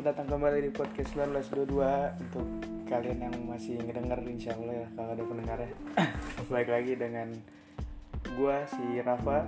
[0.00, 2.48] selamat datang kembali di podcast 1922 Untuk
[2.88, 5.72] kalian yang masih ngedenger insya Allah ya kalau ada pendengarnya
[6.56, 7.28] Baik lagi dengan
[8.32, 9.44] gua si Rafa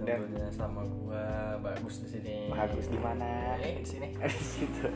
[0.00, 1.24] dan Tentunya sama gua
[1.60, 2.48] bagus di sini.
[2.48, 3.60] Bagus di mana?
[3.60, 4.16] Eh, di sini.
[4.32, 4.88] di situ.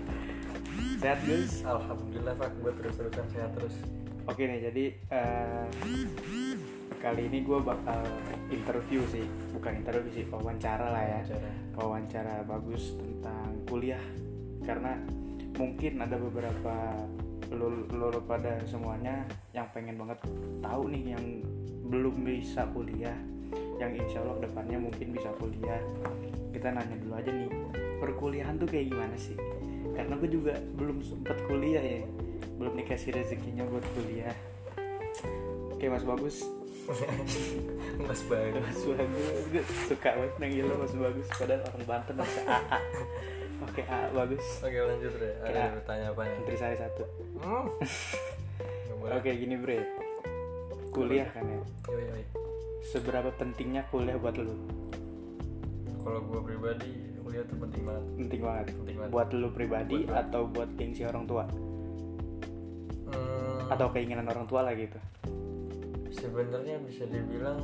[0.96, 1.60] Sehat Gus?
[1.60, 3.76] Alhamdulillah Pak, gua terus-terusan sehat terus.
[4.32, 5.64] Oke nih jadi eh,
[7.04, 8.00] kali ini gue bakal
[8.48, 11.52] interview sih bukan interview sih wawancara lah ya Cara.
[11.76, 14.04] wawancara bagus tentang kuliah
[14.64, 14.96] karena
[15.56, 16.96] mungkin ada beberapa
[17.50, 20.18] lo, lo pada semuanya yang pengen banget
[20.62, 21.24] tahu nih yang
[21.90, 23.16] belum bisa kuliah
[23.80, 25.80] yang insya Allah depannya mungkin bisa kuliah.
[26.52, 27.48] Kita nanya dulu aja nih
[27.98, 29.34] perkuliahan tuh kayak gimana sih?
[29.96, 32.04] Karena gue juga belum sempet kuliah ya.
[32.60, 34.36] Belum dikasih rezekinya buat kuliah.
[35.72, 36.44] Oke mas bagus.
[38.02, 38.66] Mas bagus.
[38.66, 39.46] Mas Bagus.
[39.52, 41.28] Gue suka banget manggil lo Mas Bagus.
[41.30, 42.78] Padahal orang Banten AA
[43.60, 45.34] oke AA bagus Oke lanjut deh.
[45.38, 45.62] Ada Ya.
[45.62, 46.34] yang bertanya apa nih?
[46.36, 47.04] menteri saya satu
[47.36, 47.66] Hmm.
[49.10, 49.80] Oke gini bre
[50.90, 52.24] kuliah kan ya Yoi, yoi.
[52.84, 54.54] seberapa pentingnya kuliah buat lo
[55.96, 58.04] Kalau gua pribadi kuliah tuh penting banget.
[58.18, 59.10] penting banget Penting banget.
[59.10, 61.44] buat lo pribadi Buat atau buat gengsi orang tua
[63.06, 64.98] Hmm, atau keinginan orang tua lah gitu
[66.10, 67.58] sebenarnya bisa dibilang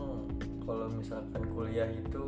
[0.60, 2.22] kalau misalkan kuliah itu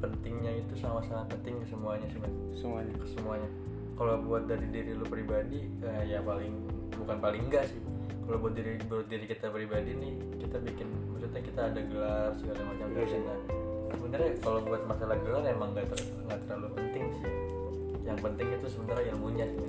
[0.00, 2.32] pentingnya itu sama-sama penting ke semuanya sih Mas.
[2.56, 2.92] semuanya.
[2.96, 3.48] Ke semuanya.
[3.94, 6.54] Kalau buat dari diri lu pribadi eh, ya paling
[6.96, 7.80] bukan paling enggak sih.
[8.24, 12.60] Kalau buat diri buat diri kita pribadi nih kita bikin maksudnya kita ada gelar segala
[12.64, 13.20] macam Iya terus sih.
[13.20, 13.38] nah
[13.90, 15.98] sebenarnya kalau buat masalah gelar emang nggak ter,
[16.48, 17.28] terlalu penting sih.
[18.08, 19.60] Yang penting itu sebenarnya ilmunya sih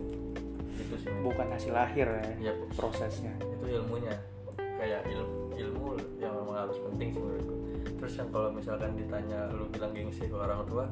[0.72, 2.08] gitu sih bukan hasil akhir
[2.40, 2.58] ya Yap.
[2.74, 3.36] prosesnya.
[3.38, 4.16] Itu ilmunya.
[4.58, 5.88] Kayak ilmu ilmu
[6.18, 7.54] yang memang harus penting sih menurutku
[8.02, 10.90] terus yang kalau misalkan ditanya lu bilang gengsi ke orang tua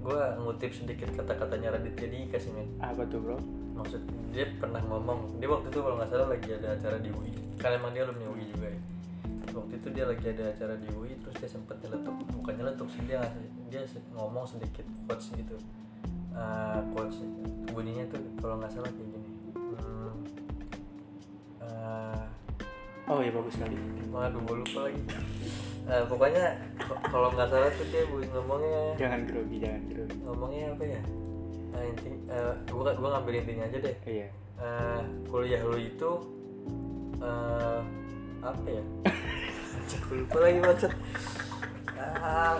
[0.00, 3.38] gue ngutip sedikit kata-katanya Raditya Dika sih men apa tuh bro?
[3.76, 4.02] Maksud
[4.34, 7.76] dia pernah ngomong dia waktu itu kalau nggak salah lagi ada acara di UI kan
[7.76, 8.80] emang dia alumni UI juga ya.
[9.52, 13.02] Waktu itu dia lagi ada acara di UI terus dia sempat nyeletuk bukan nyeletuk sih
[13.04, 13.20] dia
[13.68, 13.82] dia
[14.16, 15.56] ngomong sedikit quotes gitu.
[16.32, 17.20] Eh, quotes
[17.70, 19.30] bunyinya tuh kalau nggak salah kayak gini.
[19.52, 20.12] Hmm,
[21.60, 22.24] eh,
[23.04, 23.76] oh iya bagus sekali.
[24.08, 25.02] Waduh, gue lupa lagi.
[25.80, 26.44] Nah, pokoknya
[27.04, 31.00] kalau nggak salah tuh dia ngomongnya jangan grogi jangan grogi ngomongnya apa ya?
[31.70, 33.96] Nah, inti, eh, gua gua ngambil intinya aja deh.
[34.04, 36.10] iya Eh, kuliah lu itu
[37.18, 37.80] eh,
[38.40, 38.82] apa ya?
[40.00, 40.92] gue lupa lagi maksud.
[41.96, 42.56] Ah,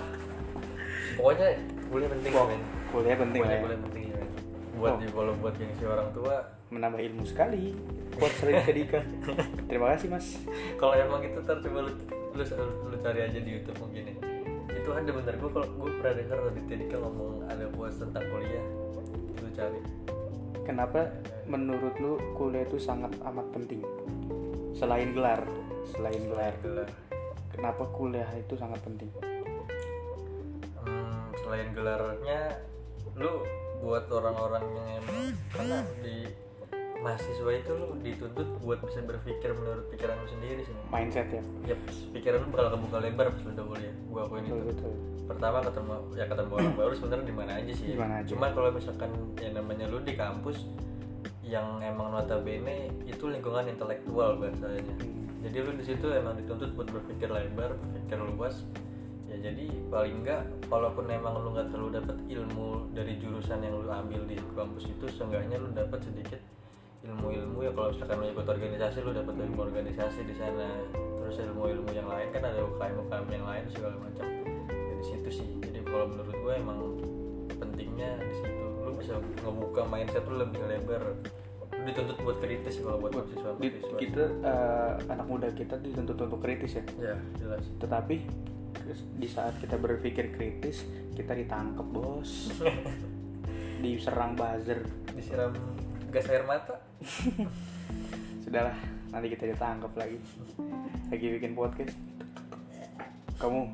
[1.14, 1.48] pokoknya
[1.86, 2.60] kuliah penting Kok men.
[2.90, 4.28] kuliah penting Kuliah, ya kuliah penting men.
[4.74, 4.96] Buat Oh.
[4.96, 6.36] di kalau buat gengsi orang tua,
[6.70, 7.76] menambah ilmu sekali
[8.12, 9.00] buat sering kedika
[9.68, 10.38] terima kasih mas
[10.76, 11.92] kalau emang itu ntar coba lu,
[12.34, 12.44] lu,
[12.90, 14.16] lu cari aja di YouTube mungkin ya.
[14.70, 18.66] Itu ada bener gue kalau gue pernah dengar Raditya Dika ngomong ada quotes tentang kuliah.
[19.40, 19.80] Lu cari.
[20.64, 21.00] Kenapa
[21.50, 23.82] menurut lu kuliah itu sangat amat penting?
[24.74, 25.42] Selain gelar
[25.88, 26.54] selain gelar.
[26.60, 26.88] Gelar.
[27.50, 29.10] Kenapa kuliah itu sangat penting?
[30.80, 32.40] Hmm, selain gelarnya
[33.18, 33.44] lu
[33.80, 35.20] buat orang-orang yang emang
[35.52, 36.28] karena di
[37.00, 40.74] mahasiswa itu lu dituntut buat bisa berpikir menurut pikiran lu sendiri sih.
[40.92, 41.42] Mindset ya?
[41.72, 41.76] Ya
[42.12, 43.94] pikiran lu bakal kebuka lebar pas udah kuliah.
[44.12, 44.66] Gua akuin betul itu.
[44.68, 44.92] betul.
[45.24, 48.28] Pertama ketemu ya ketemu orang baru sebenarnya di mana aja sih mana aja.
[48.34, 50.66] cuma kalau misalkan yang namanya lu di kampus
[51.46, 54.94] yang emang notabene itu lingkungan intelektual bahasanya
[55.40, 58.60] jadi lu di situ emang dituntut buat berpikir lebar berpikir luas.
[59.30, 63.86] Ya jadi paling enggak walaupun emang lu nggak terlalu dapat ilmu dari jurusan yang lu
[63.86, 66.42] ambil di kampus itu seenggaknya lu dapat sedikit
[67.00, 70.68] ilmu-ilmu ya kalau misalkan lu ikut organisasi lu dapat ilmu organisasi di sana.
[70.92, 74.26] Terus ilmu-ilmu yang lain kan ada UKM UKM yang lain segala macam.
[74.68, 75.48] Ya, di situ sih.
[75.64, 76.78] Jadi kalau menurut gue emang
[77.56, 78.64] pentingnya di situ.
[78.84, 81.02] Lu bisa ngebuka mindset lu lebih lebar.
[81.72, 83.56] Lu dituntut buat kritis kalau buat mahasiswa
[83.96, 86.84] kita eh, anak muda kita dituntut untuk kritis ya?
[87.00, 87.64] Ya jelas.
[87.80, 88.16] Tetapi
[89.16, 90.84] di saat kita berpikir kritis
[91.16, 92.52] kita ditangkap bos.
[93.80, 94.84] Diserang buzzer.
[95.16, 95.56] Disiram
[96.10, 96.89] gas air mata
[98.44, 98.76] sudahlah
[99.10, 100.18] nanti kita ditangkap lagi.
[101.08, 101.96] Lagi bikin podcast.
[103.40, 103.72] Kamu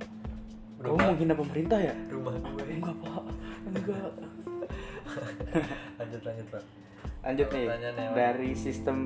[0.77, 1.07] kamu Rumah.
[1.11, 1.95] menghina pemerintah ya?
[2.13, 2.65] Rumah gue.
[2.71, 3.25] Enggak pak.
[3.73, 4.11] Enggak.
[5.99, 6.65] Lanjut lanjut pak.
[7.25, 7.67] Lanjut nih.
[8.15, 8.99] Dari sistem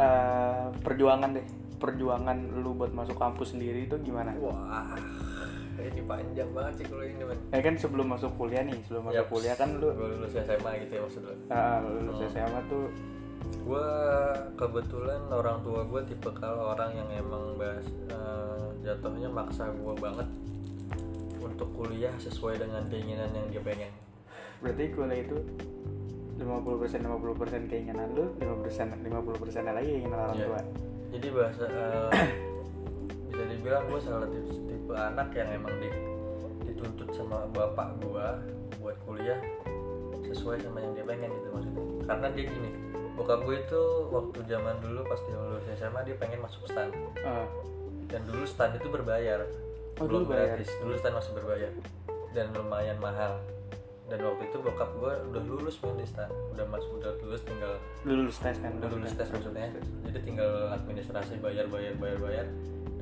[0.00, 1.46] eh, perjuangan deh.
[1.78, 4.34] Perjuangan lu buat masuk kampus sendiri itu gimana?
[4.38, 4.94] Wah
[5.78, 9.18] ini panjang banget sih kalau ini man ya kan sebelum masuk kuliah nih sebelum masuk
[9.18, 9.30] Yaps.
[9.30, 11.34] kuliah kan lu lulus SMA gitu ya maksud lu?
[11.48, 12.86] Ah, lulus SMA tuh
[13.42, 13.86] gue
[14.54, 20.28] kebetulan orang tua gue tipe kalau orang yang emang bahas eh, jatuhnya maksa gue banget
[21.38, 23.92] untuk kuliah sesuai dengan keinginan yang dia pengen.
[24.58, 25.36] Berarti kuliah itu
[26.38, 29.10] 50% 50% keinginan lu 50% 50%
[29.68, 30.46] lagi keinginan orang Iya.
[30.48, 30.60] tua.
[31.12, 32.10] Jadi bahasa eh,
[33.28, 34.54] bisa dibilang gue salah tipe,
[34.92, 35.88] tipe anak yang emang di,
[36.68, 38.28] dituntut sama bapak gue
[38.76, 39.40] buat kuliah
[40.28, 41.84] sesuai sama yang dia pengen gitu maksudnya.
[42.04, 42.70] Karena dia gini
[43.16, 46.92] bokap gue itu waktu zaman dulu pas dia lulus SMA dia pengen masuk stan.
[47.24, 47.48] Ah,
[48.12, 49.48] dan dulu stan itu berbayar.
[49.96, 50.60] Oh, belum dulu bayar.
[50.60, 50.68] gratis.
[50.84, 51.72] Dulu stan masih berbayar.
[52.36, 53.40] Dan lumayan mahal.
[54.12, 56.28] Dan waktu itu bokap gue udah lulus main di stan.
[56.52, 59.72] Udah masuk udah lulus tinggal lu lulus tes kan udah lulus tes maksudnya.
[60.04, 62.46] Jadi tinggal administrasi bayar bayar bayar bayar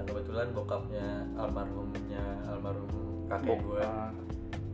[0.01, 4.09] dan kebetulan bokapnya almarhumnya almarhum kakek gue ah,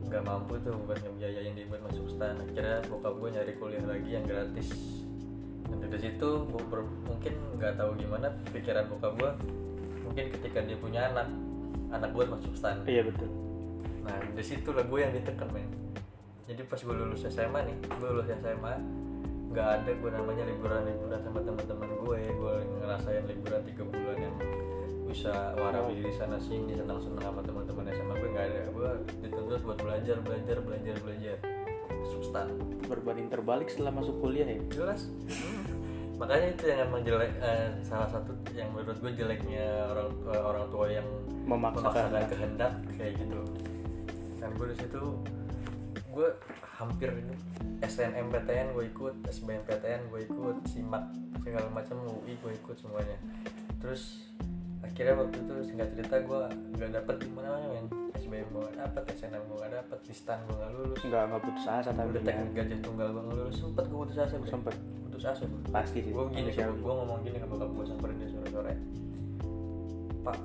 [0.06, 2.38] nggak mampu tuh buat ngebiayain dia buat masuk stan.
[2.38, 4.70] Akhirnya bokap gue nyari kuliah lagi yang gratis.
[5.66, 9.30] Dan dari situ gua ber- mungkin nggak tahu gimana pikiran bokap gue
[10.06, 11.26] mungkin ketika dia punya anak
[11.90, 12.86] anak gue masuk stan.
[12.86, 13.26] Iya betul.
[14.06, 15.66] Nah di situ lah gue yang ditekan men.
[16.46, 18.74] Jadi pas gue lulus SMA nih gue lulus SMA
[19.50, 24.36] nggak ada gue namanya liburan liburan sama teman-teman gue gue ngerasain liburan tiga bulan yang
[25.06, 28.62] bisa warabi di sana sini senang senang sama teman-teman SMA gue nggak ada.
[28.74, 28.90] Gue
[29.22, 31.36] dituntut buat belajar belajar belajar belajar.
[32.10, 32.46] Substan.
[32.86, 34.58] Berbanding terbalik setelah masuk kuliah ya?
[34.70, 35.08] Jelas.
[35.30, 35.64] Hmm.
[36.16, 40.66] makanya itu yang emang jelek eh, salah satu yang menurut gue jeleknya orang tua orang
[40.72, 41.04] tua yang
[41.44, 41.92] memaksakan.
[41.92, 43.40] memaksakan kehendak kayak gitu.
[44.40, 45.02] Dan gue di situ
[46.16, 46.28] gue
[46.80, 47.12] hampir
[47.84, 51.04] SNMPTN gue ikut SBMPTN gue ikut SIMAK
[51.44, 53.20] segala macam UI gue ikut semuanya.
[53.76, 54.32] Terus
[54.86, 56.40] akhirnya waktu itu singkat cerita gue
[56.78, 57.86] nggak dapet di mana mana men
[58.16, 60.98] SBM gue gak dapet SNM gue gak dapet di STAN gue gak lulus.
[61.04, 62.28] Nggak nggak putus asa tapi udah ya.
[62.32, 64.74] teknik gajah tunggal gue gak lulus sempet gue putus asa sempet.
[65.06, 66.10] Putus asa gue pasti sih.
[66.10, 66.74] Gue gini manusiawi.
[66.80, 68.74] gue ngomong gini ke bokap gue samperin dia sore sore
[70.26, 70.38] pak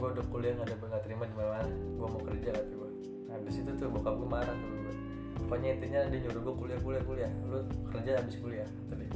[0.00, 2.90] gue udah kuliah nggak ada nggak terima di mana gue mau kerja kata gue
[3.28, 4.94] nah di situ tuh bokap gue marah tuh gue
[5.44, 7.32] pokoknya intinya dia nyuruh gue kuliah kuliah kuliah.
[7.52, 7.60] Lu
[7.92, 9.10] kerja habis kuliah kata dia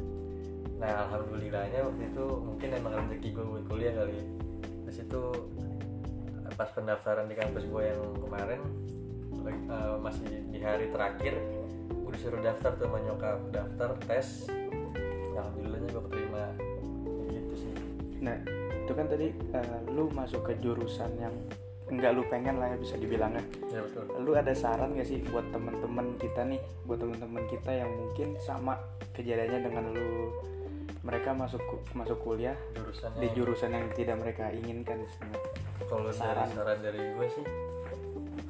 [0.76, 4.24] nah alhamdulillahnya waktu itu mungkin emang rezeki gue buat kuliah kali ya.
[4.86, 5.22] di situ
[6.56, 8.60] pas pendaftaran di kampus gue yang kemarin
[9.46, 11.36] eh, masih di hari terakhir
[12.06, 13.38] gue disuruh daftar tuh sama nyokap.
[13.50, 14.46] Daftar tes.
[15.34, 16.42] Alhamdulillahnya gue keterima.
[16.54, 17.72] Kayak gitu sih.
[18.22, 18.36] Nah
[18.86, 21.34] itu kan tadi eh, lu masuk ke jurusan yang
[21.86, 23.82] nggak lu pengen lah ya bisa dibilangnya ya.
[23.82, 24.10] Betul.
[24.22, 28.74] Lu ada saran gak sih buat temen-temen kita nih buat temen-temen kita yang mungkin sama
[29.14, 30.34] kejadiannya dengan lu
[31.06, 31.62] mereka masuk
[31.94, 35.50] masuk kuliah jurusannya di jurusan yang tidak mereka inginkan sebenarnya
[35.86, 36.48] kalau dari saran.
[36.50, 37.46] saran dari gue sih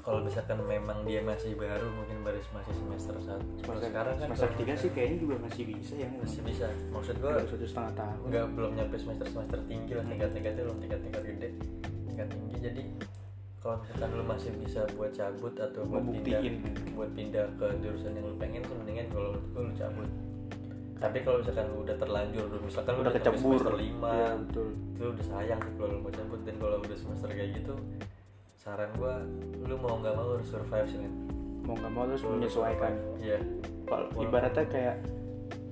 [0.01, 3.43] kalau misalkan memang dia masih baru mungkin baru masih semester satu.
[3.43, 6.07] Kalau semester sekarang kan semester tiga sih kayaknya juga masih bisa ya.
[6.15, 6.67] Masih bisa.
[6.95, 8.19] Maksud gue baru satu setengah tahun.
[8.31, 11.49] nggak belum nyampe semester semester tinggi lah tingkat tingkatnya belum tingkat tingkat gede.
[12.07, 12.83] Tingkat tinggi jadi
[13.59, 16.41] kalau misalkan lu masih bisa buat cabut atau buat pindah
[16.95, 20.09] buat pindah ke jurusan yang lu pengen tuh mendingan kalau menurut gue lu cabut
[20.97, 23.53] tapi kalau misalkan lu udah terlanjur lu misalkan lu udah sampai kecebur.
[23.55, 24.67] semester 5 Iya, betul.
[24.73, 26.41] itu udah sayang sih kalau lu mau cabut.
[26.43, 27.75] Dan kalau udah semester kayak gitu
[28.57, 29.15] saran gua
[29.61, 31.13] lu mau nggak mau harus survive sih men.
[31.63, 32.93] Mau nggak mau harus menyesuaikan.
[33.19, 33.39] iya.
[33.85, 34.97] Kalau ibaratnya kayak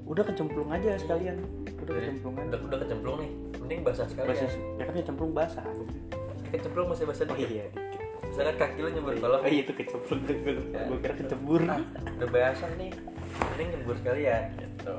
[0.04, 1.36] udah kecemplung aja sekalian.
[1.74, 2.46] Udah Jadi, kecemplung aja.
[2.46, 3.30] Udah udah kecemplung nih.
[3.58, 5.64] Mending basah sekali basah ya ya kan kecemplung basah.
[6.52, 8.00] Kecemplung masih basah oh iya dikit.
[8.24, 10.20] Misalkan kaki lu nyebur kolam oh iya itu kecemplung.
[10.22, 10.84] Gue Ya.
[10.84, 11.60] gue kira kecebur.
[11.64, 12.92] Udah basah nih
[13.40, 14.96] mending nyebur sekalian gitu.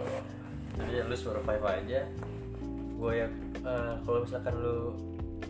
[0.75, 2.01] Jadi lu survive aja.
[2.95, 3.27] Gue ya
[3.63, 4.77] eh, kalau misalkan lu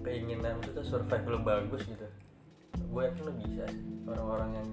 [0.01, 2.07] keinginan itu tuh survive lu bagus gitu.
[2.91, 4.69] Gue yakin lu bisa sih orang-orang yang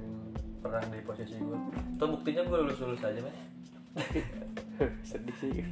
[0.62, 1.58] pernah di posisi gue
[1.98, 3.36] atau buktinya gue lulus lulus aja men.
[5.08, 5.62] Sedih sih.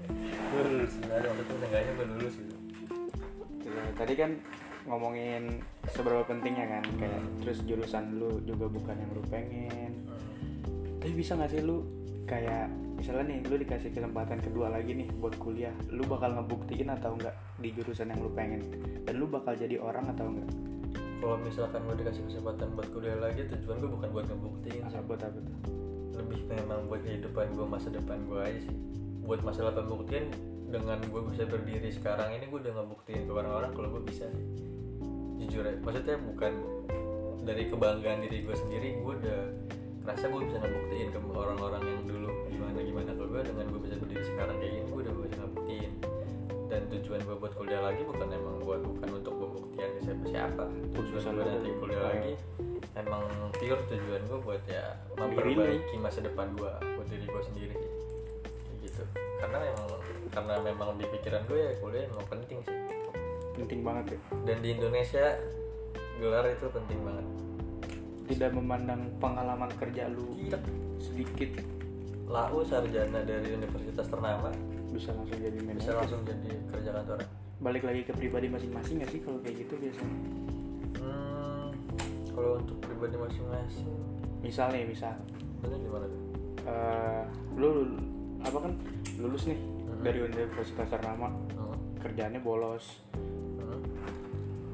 [0.50, 2.56] Gue lulus aja waktu itu enggaknya gue lulus gitu.
[3.70, 4.30] Ya, tadi kan
[4.84, 9.92] ngomongin seberapa pentingnya kan kayak terus jurusan lu juga bukan yang lu pengen
[11.00, 11.82] tapi bisa nggak sih lu
[12.28, 17.16] kayak misalnya nih lu dikasih kesempatan kedua lagi nih buat kuliah lu bakal ngebuktiin atau
[17.16, 18.60] enggak di jurusan yang lu pengen?
[19.08, 20.48] Dan lu bakal jadi orang atau enggak
[21.20, 25.00] kalau misalkan gue dikasih kesempatan buat kuliah lagi tujuan gue bukan buat ngebuktiin sih.
[25.04, 25.56] Buat apa tuh?
[26.16, 28.76] Lebih memang buat kehidupan gue masa depan gue aja sih.
[29.20, 30.32] Buat masalah pembuktian
[30.72, 34.46] dengan gue bisa berdiri sekarang ini gue udah ngebuktiin ke orang-orang kalau gue bisa sih.
[35.44, 36.52] Jujur ya maksudnya bukan
[37.44, 39.40] dari kebanggaan diri gue sendiri gue udah
[40.10, 43.10] ngerasa gue bisa ngebuktiin ke orang-orang yang dulu gimana gimana.
[43.14, 45.92] Kalau gue dengan gue bisa berdiri sekarang kayak gini gue udah bisa ngebuktiin.
[46.66, 50.64] Dan tujuan gue buat kuliah lagi bukan emang buat bukan untuk pembuktian ke siapa-siapa.
[50.66, 52.32] Tujuan Putusan gue nanti kuliah lagi
[52.98, 53.22] emang
[53.54, 57.74] pure tujuan gue buat ya memperbaiki masa depan gue buat diri gue sendiri.
[57.78, 59.02] Kayak gitu.
[59.14, 59.86] Karena memang
[60.34, 62.74] karena memang di pikiran gue ya kuliah emang penting sih.
[63.62, 64.20] Penting banget ya.
[64.42, 65.38] Dan di Indonesia
[66.18, 67.49] gelar itu penting banget
[68.30, 70.58] tidak memandang pengalaman kerja lu Gila.
[70.96, 71.50] sedikit
[72.24, 74.54] lau sarjana dari universitas ternama
[74.88, 77.26] bisa langsung jadi bisa manajer langsung jadi kerja kantoran
[77.58, 80.14] balik lagi ke pribadi masing-masing nggak sih kalau kayak gitu biasanya
[80.96, 81.68] hmm,
[82.30, 83.90] kalau untuk pribadi masing-masing
[84.40, 85.12] misal nih misal
[85.60, 86.20] itu gimana tuh
[86.62, 87.22] eh,
[87.54, 88.02] lu lul-
[88.40, 88.72] apa kan
[89.18, 89.60] lulus nih
[89.90, 90.06] Hmm.
[90.06, 92.00] dari universitas ternama hmm.
[92.00, 93.04] kerjaannya bolos
[93.60, 93.84] Hmm.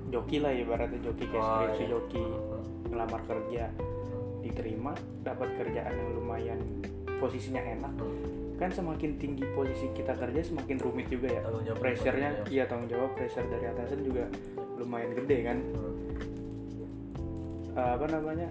[0.06, 1.90] joki lah ibaratnya joki kayak Oh, skripsi iya.
[1.90, 2.55] joki Hmm.
[2.90, 3.70] Ngelamar kerja
[4.40, 4.94] diterima
[5.26, 6.58] dapat kerjaan yang lumayan
[7.18, 7.92] posisinya enak
[8.56, 11.44] kan semakin tinggi posisi kita kerja semakin rumit juga ya.
[11.44, 14.24] Tanggung jawab pribadi, iya tanggung jawab pressure dari atasan juga
[14.80, 15.58] lumayan gede kan?
[15.60, 15.94] Hmm.
[17.76, 18.48] Eh, apa namanya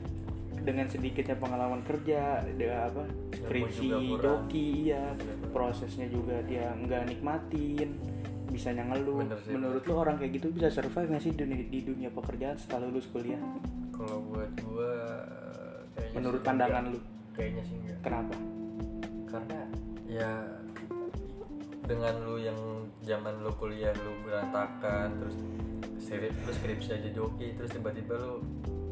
[0.61, 5.53] dengan sedikitnya pengalaman kerja dia apa skripsi joki iya kurang.
[5.53, 7.97] prosesnya juga dia nggak nikmatin
[8.49, 9.25] bisanya ngeluh.
[9.49, 13.09] Menurut lo orang kayak gitu bisa survive nggak sih di, di dunia pekerjaan setelah lulus
[13.09, 13.41] kuliah
[14.05, 14.93] kalau buat gua
[15.97, 16.93] kayaknya menurut pandangan enggak.
[16.93, 16.99] lu?
[17.33, 17.99] Kayaknya sih enggak.
[18.05, 18.35] Kenapa?
[19.25, 19.59] Karena
[20.05, 20.31] ya
[21.85, 22.59] dengan lu yang
[23.01, 25.37] zaman lu kuliah lu berantakan terus
[25.97, 28.45] skrip lu skripsi aja joki terus tiba-tiba lu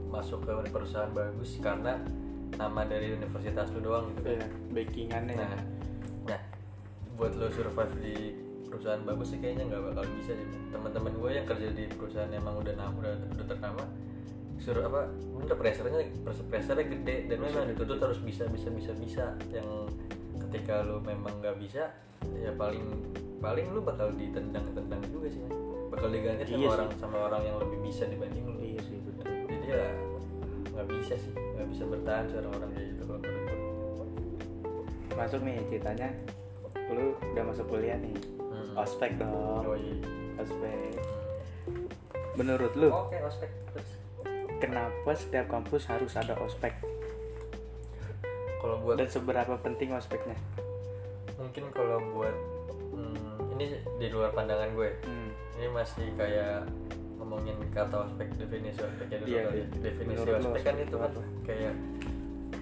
[0.10, 2.01] masuk ke perusahaan bagus karena
[2.53, 5.38] nama dari universitas lu doang gitu ya backingannya.
[5.38, 5.62] Nah,
[6.25, 6.41] nah
[7.17, 8.15] buat lo survive di
[8.65, 10.48] perusahaan bagus sih kayaknya nggak bakal bisa sih.
[10.74, 13.86] Teman-teman gue yang kerja di perusahaan emang udah nama udah, udah ternama
[14.63, 15.12] suruh apa?
[15.12, 16.00] Bener pressure-nya
[16.48, 19.25] pressure-nya gede dan memang dituntut harus bisa bisa bisa bisa.
[19.51, 19.91] Yang
[20.48, 21.91] ketika lo memang nggak bisa
[22.39, 22.88] ya paling
[23.43, 25.43] paling lu bakal ditendang-tendang juga sih
[25.91, 26.75] bakal diganti sama Iya sih.
[26.79, 28.58] orang sama orang yang lebih bisa dibanding lu.
[28.63, 29.27] Iya sih betul.
[29.27, 29.88] Jadi ya
[30.72, 31.34] nggak bisa sih.
[31.36, 33.22] Nggak bisa bertahan sih orang-orang kayak gitu kalau
[35.13, 36.10] masuk nih ceritanya.
[36.88, 38.15] Lu udah masuk kuliah nih.
[38.39, 38.77] Hmm.
[38.79, 39.65] ospek dong.
[39.65, 39.98] Oh, iya.
[40.41, 40.93] ospek
[42.34, 42.89] menurut lu?
[42.89, 43.50] Oke, ospek.
[43.74, 43.89] Terus.
[44.63, 46.72] Kenapa setiap kampus harus ada ospek
[48.58, 50.39] Kalau buat dan seberapa penting ospeknya
[51.36, 52.32] mungkin kalau buat
[52.96, 53.65] hmm, ini
[54.00, 54.89] di luar pandangan gue.
[55.03, 55.29] hmm.
[55.53, 56.63] Ini masih kayak
[57.20, 59.53] ngomongin kata ospek definisi ospeknya dulu Iya, kali.
[59.53, 59.65] iya.
[59.84, 61.22] Definisi Menurut lo ospek kan ospek itu kan apa?
[61.43, 61.74] kayak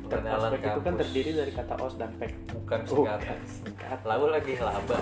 [0.01, 3.37] pengenalan ospek itu kan terdiri dari kata os dan pek bukan Oh, singkatan.
[3.45, 4.97] singkat Lalu lagi ngelaba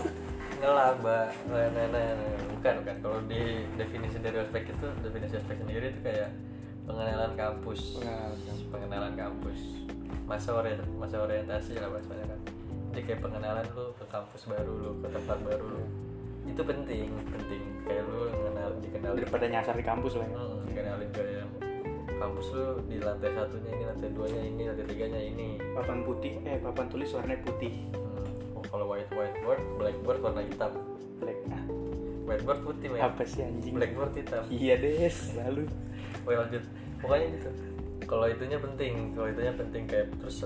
[0.59, 2.31] ngelaba nah, nah, nah, nah.
[2.51, 3.41] bukan bukan kalau di
[3.73, 6.29] definisi dari ospek itu definisi ospek sendiri itu kayak
[6.89, 7.81] pengenalan kampus.
[8.01, 8.59] Pengenalan kampus.
[8.73, 9.59] pengenalan kampus.
[10.25, 12.39] Masa orient masa orientasi lah bahasanya kan.
[12.89, 15.83] Jadi kayak pengenalan lu ke kampus baru lu ke tempat baru lu.
[16.49, 17.63] Itu penting penting.
[17.85, 19.11] Kayak lu kenal dikenal.
[19.13, 20.37] Daripada nyasar di kampus lah ya.
[20.37, 21.51] Hmm, dikenalin ke yang
[22.19, 25.47] kampus lu di lantai satunya ini lantai duanya ini lantai tiganya ini.
[25.77, 27.73] Papan putih eh papan tulis warnanya putih.
[27.93, 30.73] Hmm, oh, kalau white whiteboard blackboard warna hitam.
[31.21, 31.63] Black ah.
[32.29, 33.73] Whiteboard putih men apa sih anjing?
[33.77, 34.41] Blackboard hitam.
[34.49, 35.17] Iya des.
[35.37, 35.65] Lalu.
[36.25, 37.49] Oke lanjut pokoknya gitu.
[38.05, 40.45] Kalau itunya penting kalau itunya penting kayak terus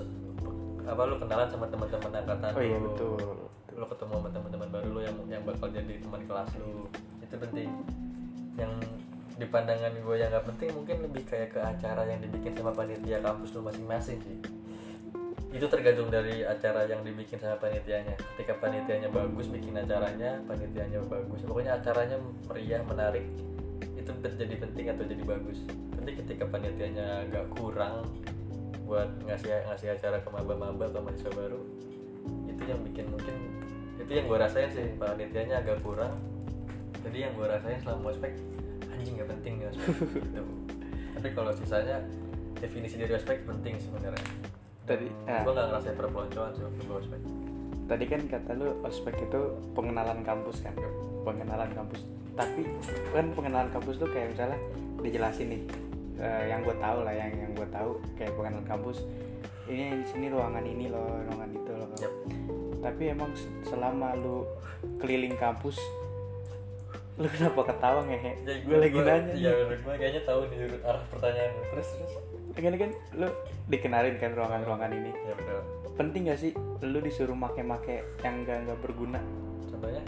[0.84, 3.16] apa lu kenalan sama teman-teman angkatan oh iya lu betul.
[3.74, 6.86] lu ketemu sama teman-teman baru lu yang yang bakal jadi teman kelas lu.
[7.24, 7.70] Itu penting.
[8.54, 8.72] Yang
[9.34, 13.18] di pandangan gue yang nggak penting mungkin lebih kayak ke acara yang dibikin sama panitia
[13.18, 14.38] kampus lu masing-masing sih.
[15.50, 18.14] Itu tergantung dari acara yang dibikin sama panitianya.
[18.14, 21.42] Ketika panitianya bagus bikin acaranya panitianya bagus.
[21.42, 23.26] Pokoknya acaranya meriah menarik
[24.04, 25.58] itu bet- jadi penting atau jadi bagus?
[25.96, 28.04] Tapi ketika panitianya agak kurang
[28.84, 31.64] buat ngasih ngasih acara ke maba-maba ke mahasiswa baru
[32.44, 33.36] itu yang bikin mungkin
[33.96, 34.92] itu yang gue rasain sih.
[35.00, 36.12] Panitianya agak kurang
[37.04, 38.32] jadi yang gue rasain selama ospek
[38.92, 39.88] anjing gak penting nih ospek.
[40.24, 40.42] Gitu.
[41.14, 42.04] tapi kalau sisanya
[42.60, 44.24] definisi dari ospek penting sebenarnya.
[44.84, 45.40] Tadi, ah.
[45.44, 47.20] gue gak ngerasain perpeloncoan sih waktu gue ospek.
[47.84, 49.40] Tadi kan kata lu ospek itu
[49.76, 50.72] pengenalan kampus kan?
[51.24, 52.00] Pengenalan kampus
[52.34, 52.66] tapi
[53.14, 54.58] kan pengenalan kampus tuh kayak misalnya
[55.00, 55.62] dijelasin nih
[56.18, 59.06] eh, yang gue tahu lah yang yang gue tahu kayak pengenalan kampus
[59.64, 61.88] ini di sini ruangan ini loh ruangan itu loh.
[61.96, 62.12] Yap.
[62.84, 64.44] tapi emang se- selama lu
[65.00, 65.80] keliling kampus
[67.14, 71.88] lu kenapa ketawa ngehe gue lagi nanya ya gue kayaknya tahu nih arah pertanyaan terus
[71.94, 72.14] terus?
[72.54, 73.26] Kan kan lu
[73.66, 75.10] dikenalin kan ruangan-ruangan ini.
[75.10, 75.58] Ya betul.
[75.98, 76.54] Penting gak sih
[76.86, 79.18] lu disuruh make-make yang gak nggak berguna?
[79.66, 80.02] Contohnya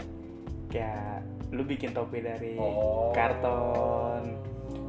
[0.67, 3.11] kayak lu bikin topi dari Oh.
[3.15, 4.35] karton.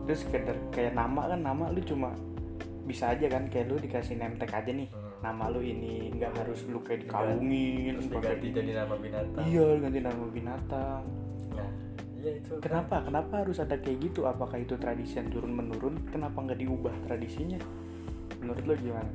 [0.04, 2.10] Terus kayak kayak nama kan nama lu cuma
[2.84, 4.88] bisa aja kan kayak lu dikasih name tag aja nih.
[4.88, 5.06] Hmm.
[5.18, 9.44] nama lu ini nggak harus lu kayak dikawungin terus diganti jadi nama binatang.
[9.50, 11.02] Iya ganti nama binatang.
[11.58, 11.70] Nah
[12.22, 12.54] iya itu.
[12.62, 13.02] Kenapa?
[13.02, 14.30] Kenapa harus ada kayak gitu?
[14.30, 17.58] Apakah itu tradisi yang turun menurun kenapa nggak diubah tradisinya?
[18.38, 19.10] Menurut lu gimana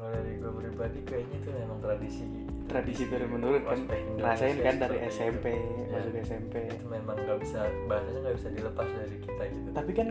[0.00, 2.24] kalau dari gue pribadi kayaknya itu memang tradisi.
[2.64, 3.80] Tradisi turun menurun kan?
[4.16, 5.92] rasain kan dari SMP itu.
[5.92, 6.22] masuk Ya.
[6.24, 9.68] SMP itu memang nggak bisa bahasanya nggak bisa dilepas dari kita gitu.
[9.76, 10.08] Tapi kan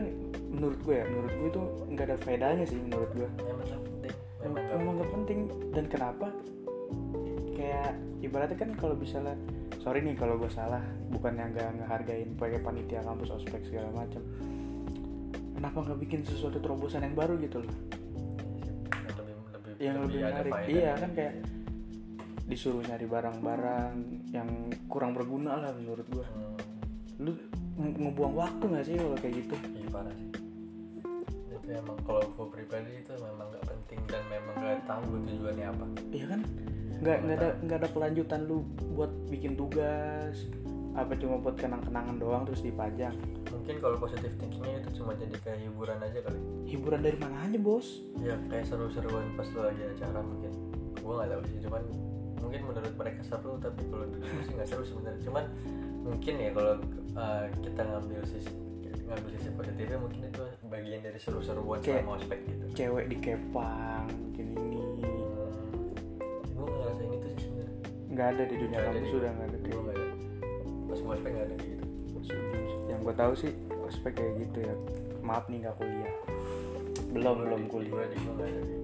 [0.54, 4.14] menurut gue ya menurut gue itu nggak ada faedahnya sih menurut gue memang nggak penting
[4.46, 5.40] memang memang nggak penting.
[5.74, 6.28] dan kenapa?
[7.58, 7.92] Kayak
[8.22, 9.36] ibaratnya kan kalau misalnya
[9.82, 14.22] sorry nih kalau gue salah bukan yang nggak ngehargain pakai panitia kampus ospek segala macam
[15.56, 17.99] kenapa nggak bikin sesuatu terobosan yang baru gitu loh
[19.80, 20.54] lebih yang lebih menarik.
[20.68, 21.12] iya kan.
[21.14, 21.34] kayak
[22.46, 23.94] disuruh nyari barang-barang
[24.28, 24.50] yang
[24.86, 26.58] kurang berguna lah menurut gue Hmm,
[27.20, 27.32] lu
[27.76, 29.56] nge- ngebuang waktu nggak sih kalau kayak gitu?
[29.70, 30.30] Iya parah sih.
[31.50, 35.66] Itu emang kalau gue pribadi itu memang nggak penting dan memang nggak tahu gue tujuannya
[35.68, 35.86] apa.
[36.10, 36.42] Iya kan?
[37.00, 38.58] Nggak nggak ada nggak ada kelanjutan lu
[38.90, 40.36] buat bikin tugas
[40.94, 43.14] apa cuma buat kenang-kenangan doang terus dipajang?
[43.50, 46.40] Mungkin kalau positif thinkingnya itu cuma jadi kayak hiburan aja kali.
[46.66, 48.02] Hiburan dari mana aja bos?
[48.20, 50.52] Ya kayak seru-seruan pas lu lagi acara mungkin.
[50.98, 51.84] Gue nggak tahu sih cuman
[52.40, 55.22] mungkin menurut mereka seru tapi kalau dulu sih nggak seru sebenarnya.
[55.24, 55.44] Cuman
[56.04, 56.74] mungkin ya kalau
[57.14, 58.52] uh, kita ngambil sisi
[59.10, 62.66] ngambil sisi positifnya mungkin itu bagian dari seru-seruan Kayak- selama ospek gitu.
[62.76, 65.14] cewek dikepang gini ini.
[66.54, 67.78] Gue nggak ngerasain itu sih sebenarnya.
[68.10, 70.09] Nggak ada di dunia di- sudah nggak ada gue kayak
[70.90, 71.86] pas gue ospek nggak ada kayak gitu.
[72.88, 73.52] Yang gue tahu sih
[73.84, 74.76] ospek kayak gitu ya.
[75.20, 76.14] Maaf nih nggak kuliah.
[77.10, 77.92] Belum Gua belum di- kuliah.
[77.92, 78.78] gua di gua nggak ada gitu.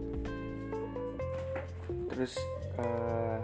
[2.08, 2.34] terus
[2.78, 3.40] eh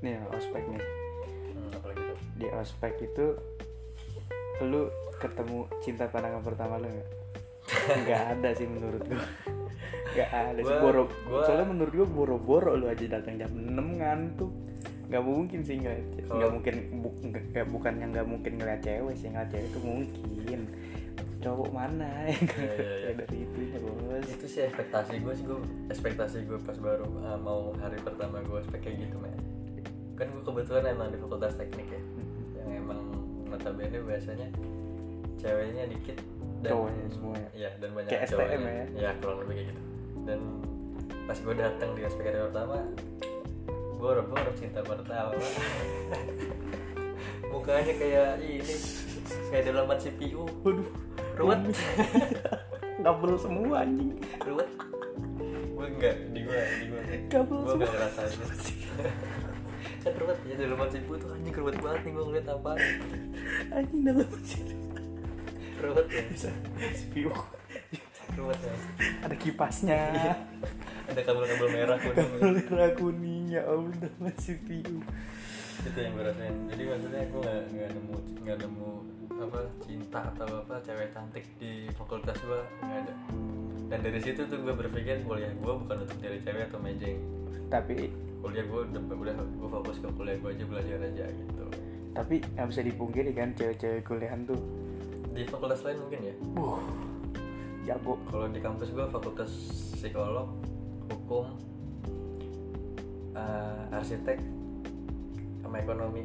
[0.00, 0.80] nih ya, ospek nih.
[0.80, 3.26] Hmm, di ospek itu
[4.62, 7.08] lu ketemu cinta pandangan pertama lu nggak?
[8.02, 9.20] Nggak ada sih menurut gua.
[10.10, 10.64] Nggak ada sih.
[10.66, 13.68] Gua- boro gua- soalnya menurut gua boro-boro lu aja datang jam 6
[14.00, 14.52] ngantuk
[15.10, 18.80] nggak mungkin sih nggak Kalau- nggak mungkin bu, nggak nggak- bukan yang nggak mungkin ngeliat
[18.80, 20.60] cewek sih ngeliat cewek itu mungkin.
[21.40, 22.28] Cowok mana?
[22.28, 22.98] Yang Iya, iya, iya.
[23.02, 24.26] kayak dari itunya bos.
[24.28, 28.60] Itu sih ekspektasi gue sih gue ekspektasi gue pas baru uh, mau hari pertama gue
[28.60, 29.34] ospek kayak gitu men
[30.14, 32.02] kan gue kebetulan emang di fakultas teknik ya.
[32.60, 33.00] Yang emang
[33.46, 34.46] notabene biasanya
[35.34, 36.20] ceweknya dikit
[36.60, 37.48] dan Cowoknya semua ya?
[37.56, 38.68] iya dan banyak Kayak STM cowoknya.
[38.68, 38.84] ya?
[38.94, 39.82] ya kurang lebih kayak gitu.
[40.22, 40.40] Dan
[41.24, 42.76] pas gue datang di hari pertama
[44.00, 45.36] baru cinta pertama
[47.52, 48.74] mukanya kayak ini
[49.52, 50.88] kayak dalam CPU waduh
[51.40, 51.60] ruwet.
[53.04, 54.12] Kabel semua anjing.
[54.44, 54.70] Ruwet.
[55.72, 57.00] Gue enggak di gue di gue
[57.32, 57.84] kabel gue semua.
[57.88, 58.40] gak ngerasain
[60.04, 62.70] kan ruwet ya dalam CPU tuh anjing ruwet banget nih gue ngeliat apa.
[63.72, 64.64] Anjing dalam mesin
[65.80, 66.22] ruwet ya.
[66.28, 66.50] Bisa
[66.92, 67.32] CPU
[68.36, 68.74] ruwet ya.
[69.26, 70.00] Ada kipasnya.
[71.10, 72.16] Ada kabel-kabel merah kuning.
[72.18, 74.98] Kabel merah kuning ya Allah dalam CPU
[75.80, 76.54] itu yang gue rasain.
[76.68, 78.90] Jadi maksudnya gue gak, gak nemu gak nemu
[79.40, 83.14] apa cinta atau apa cewek cantik di fakultas gue nggak ada.
[83.88, 87.18] Dan dari situ tuh gue berpikir kuliah gue bukan untuk cari cewek atau mejeng
[87.70, 88.10] tapi
[88.42, 91.64] kuliah gue udah udah gue fokus ke kuliah gue aja belajar aja gitu.
[92.12, 94.60] Tapi nggak bisa dipungkiri kan cewek-cewek kuliahan tuh.
[95.32, 96.34] Di fakultas lain mungkin ya?
[96.52, 97.09] Buh
[97.90, 98.14] jago.
[98.24, 99.50] Kalau di kampus gue fakultas
[99.92, 100.46] psikolog
[101.08, 101.46] hukum
[103.34, 104.38] eh, arsitek
[105.60, 106.24] sama ekonomi.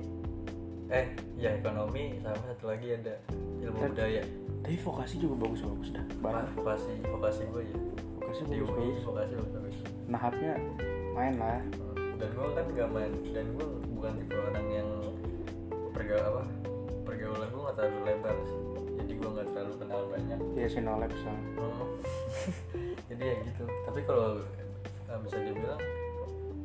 [0.87, 3.17] Eh ya ekonomi sama satu lagi ada
[3.59, 4.23] ilmu Dan- budaya.
[4.61, 7.77] tapi vokasi juga bagus-bagus dah Nah, barang vokasi vokasi gue ya.
[8.17, 9.75] Vokasi di UI bagus-bagus vokasi bagus
[10.05, 10.53] nahapnya
[11.13, 11.61] main lah.
[12.15, 14.89] Dan gue kan gak main dan gue bukan tipe orang yang
[15.91, 16.43] perga apa
[17.03, 18.59] pergaulan gue gak terlalu lebar sih
[19.25, 20.39] gue gak terlalu kenal banyak.
[20.53, 21.49] Ya sinolab soalnya
[22.75, 22.93] Hmm.
[23.09, 23.65] jadi ya gitu.
[23.65, 24.37] Tapi kalau
[25.09, 25.81] eh, bisa dibilang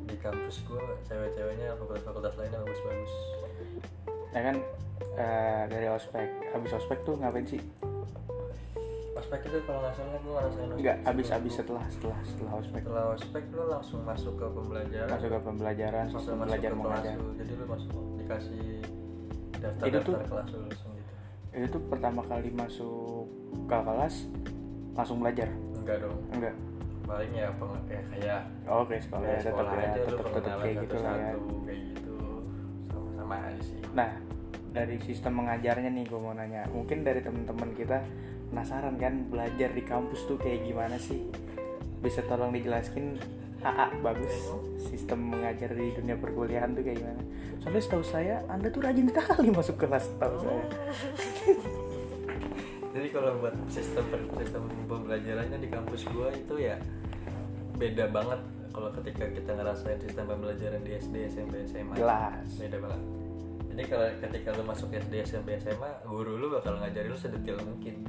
[0.05, 3.13] di kampus gue cewek-ceweknya fakultas-fakultas lainnya bagus-bagus.
[4.29, 4.55] Ya kan
[5.17, 6.27] eh, dari ospek.
[6.53, 7.61] Habis ospek tuh ngapain sih?
[9.17, 12.81] Ospek itu kalau nggak salah gue ngerasain ospek nggak habis habis setelah setelah setelah ospek.
[12.85, 15.09] Setelah ospek lu langsung masuk ke pembelajaran.
[15.09, 17.03] Masuk ke pembelajaran sistem masuk belajar ke kelas
[17.41, 18.65] jadi lu masuk dikasih
[19.61, 20.90] daftar daftar kelas gitu
[21.51, 23.27] itu tuh pertama kali masuk
[23.67, 24.15] ke kelas
[24.95, 25.51] langsung belajar?
[25.75, 26.17] Enggak dong.
[26.31, 26.55] Enggak?
[27.03, 30.07] Paling ya apa ya kayak oh, oke sekolah kayak ya tetap sekolah ya aja tetap
[30.07, 31.33] tetap pengenalan kayak gitu lah ya.
[31.67, 32.15] kayak gitu.
[32.87, 33.79] Sama-sama aja sih.
[33.91, 34.11] Nah
[34.71, 36.63] dari sistem mengajarnya nih gue mau nanya.
[36.71, 37.99] Mungkin dari teman-teman kita
[38.47, 41.27] penasaran kan belajar di kampus tuh kayak gimana sih?
[41.99, 43.19] Bisa tolong dijelaskin
[43.61, 44.35] AA bagus.
[44.81, 47.23] Sistem mengajar di dunia perkuliahan tuh kayak gimana?
[47.61, 50.65] Soalnya setahu saya anda tuh rajin sekali masuk kelas setahu saya.
[52.91, 54.03] Jadi kalau buat sistem
[54.35, 56.75] sistem pembelajarannya di kampus gua itu ya
[57.79, 62.47] beda banget kalau ketika kita ngerasain sistem pembelajaran di SD SMP SMA jelas.
[62.59, 63.01] Beda banget.
[63.71, 68.03] Jadi kalau ketika lu masuk SD SMP SMA guru lu bakal ngajarin lu sedetail mungkin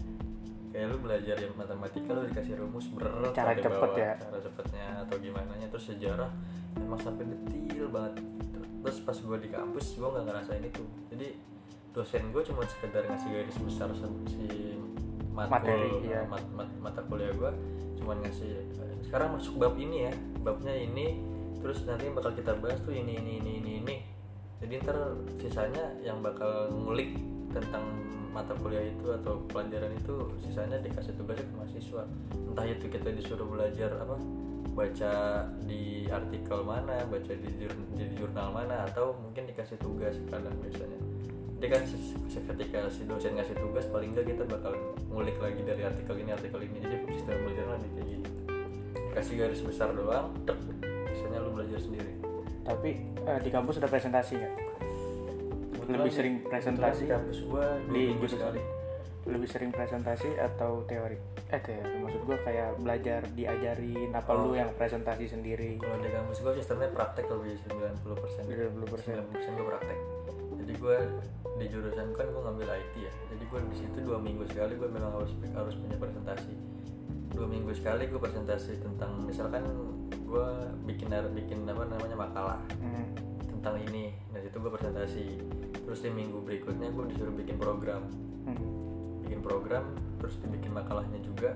[0.73, 4.13] kayak lu belajar yang matematika lu dikasih rumus berat Cara cepet bawah, ya.
[4.17, 6.31] cara cepetnya atau gimana nya terus sejarah
[6.81, 8.25] emang sampai detail banget.
[8.83, 10.85] Terus pas gua di kampus gua nggak ngerasain itu.
[11.13, 11.29] Jadi
[11.93, 13.93] dosen gue cuma sekedar ngasih garis besar
[14.25, 14.49] si
[15.29, 16.25] matkul, Materi, iya.
[16.25, 17.53] mat- mat- mata kuliah gue
[18.01, 20.13] cuman ngasih eh, sekarang masuk bab ini ya.
[20.41, 21.21] Babnya ini
[21.61, 23.97] terus nanti bakal kita bahas tuh ini ini ini ini ini.
[24.65, 24.97] Jadi ntar
[25.37, 27.13] sisanya yang bakal ngulik
[27.53, 27.85] tentang
[28.33, 32.03] mata kuliah itu atau pelajaran itu sisanya dikasih tugasnya ke mahasiswa.
[32.33, 34.17] Entah itu kita disuruh belajar apa
[34.73, 35.13] baca
[35.69, 40.97] di artikel mana baca di, jur- di jurnal mana atau mungkin dikasih tugas kadang biasanya.
[41.61, 41.83] Jadi kan
[42.57, 44.73] ketika si dosen ngasih tugas paling enggak kita bakal
[45.13, 46.81] ngulik lagi dari artikel ini artikel ini.
[46.81, 48.29] Jadi sistem belajar lebih kayak gitu.
[49.13, 50.57] Kasih garis besar doang tek
[51.13, 52.17] sisanya lu belajar sendiri.
[52.65, 52.91] Tapi
[53.29, 54.72] eh, di kampus ada presentasi nggak
[55.85, 58.61] lebih sering presentasi Kebetulan di kampus gua dua di sekali.
[59.23, 61.15] lebih sering presentasi atau teori?
[61.47, 61.95] Eh teori.
[62.01, 64.45] Maksud gua kayak belajar diajarin apa Oh.
[64.45, 65.79] lu yang presentasi sendiri?
[65.79, 68.43] Kalau di kampus gua sistemnya praktek lebih 90 persen.
[68.45, 69.15] 90%.
[69.15, 69.51] 90 persen.
[69.55, 69.99] Gua praktek.
[70.57, 70.97] Jadi gua
[71.55, 73.13] di jurusan kan gua ngambil IT ya.
[73.29, 76.53] Jadi gua di situ dua minggu sekali gua memang harus harus punya presentasi.
[77.31, 79.63] Dua minggu sekali gua presentasi tentang misalkan
[80.25, 83.07] gua bikin bikin apa namanya makalah Hmm.
[83.49, 84.11] tentang ini.
[84.29, 85.25] Dari situ gue presentasi
[85.93, 88.09] terus di minggu berikutnya gue disuruh bikin program.
[88.49, 88.57] Hmm.
[89.29, 91.53] bikin program terus dibikin makalahnya juga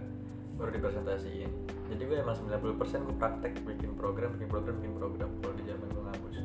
[0.60, 1.48] baru dipresentasiin.
[1.88, 5.28] Jadi gue emang 90% gue praktek bikin program bikin program bikin program.
[5.40, 6.36] Kalau di zaman gue ngampus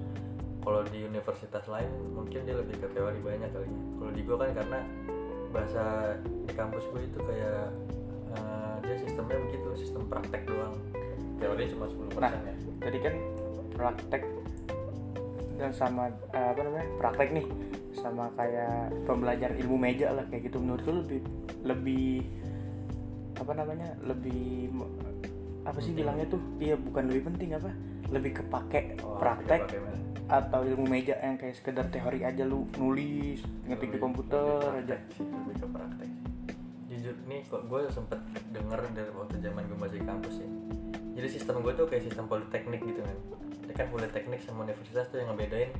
[0.63, 3.67] kalau di universitas lain mungkin dia lebih ke teori banyak kali.
[3.67, 4.80] Ya kalau di gue kan karena
[5.51, 5.84] bahasa
[6.23, 7.75] di kampus gue itu kayak
[8.39, 10.80] eh, dia sistemnya begitu sistem praktek doang.
[11.43, 12.32] Teori cuma 10% Nah.
[12.39, 12.56] ya.
[12.88, 13.13] tadi kan
[13.75, 14.23] praktek
[15.60, 17.45] dan sama eh, apa namanya praktek nih
[17.95, 20.58] sama kayak pembelajaran ilmu meja lah kayak gitu.
[20.60, 21.21] Menurut lu lebih
[21.63, 22.08] lebih
[23.36, 24.69] apa namanya lebih
[25.62, 25.97] apa sih Penting.
[26.04, 26.41] bilangnya tuh?
[26.58, 27.69] Iya bukan lebih penting apa?
[28.12, 29.65] Lebih kepake Oh, praktek
[30.32, 34.97] atau ilmu meja yang kayak sekedar teori aja lu nulis ngetik di komputer lebih aja.
[35.19, 36.10] lebih ke praktek
[36.88, 38.19] jujur nih kok gue sempet
[38.56, 40.49] denger dari waktu zaman gue masih kampus ya
[41.19, 43.17] jadi sistem gue tuh kayak sistem politeknik gitu kan
[43.75, 45.71] kan politeknik sama universitas tuh yang ngebedain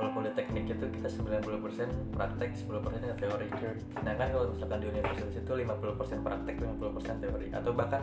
[0.00, 3.46] kalau politeknik itu kita 90% praktek 10% yang teori
[3.92, 8.02] sedangkan kalau misalkan di universitas itu 50% praktek 50% teori atau bahkan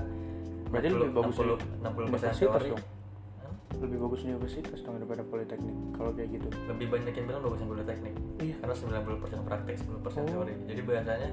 [0.67, 2.83] Berarti lebih bagus 60, 60% universitas teori dong.
[3.41, 3.53] Hah?
[3.81, 7.71] lebih bagus universitas dong daripada politeknik kalau kayak gitu lebih banyak yang bilang bagus yang
[7.73, 8.13] politeknik
[8.45, 10.25] iya karena 90% praktek 10% Oh.
[10.29, 11.29] teori jadi biasanya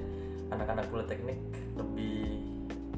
[0.49, 1.37] anak-anak politeknik
[1.77, 2.41] lebih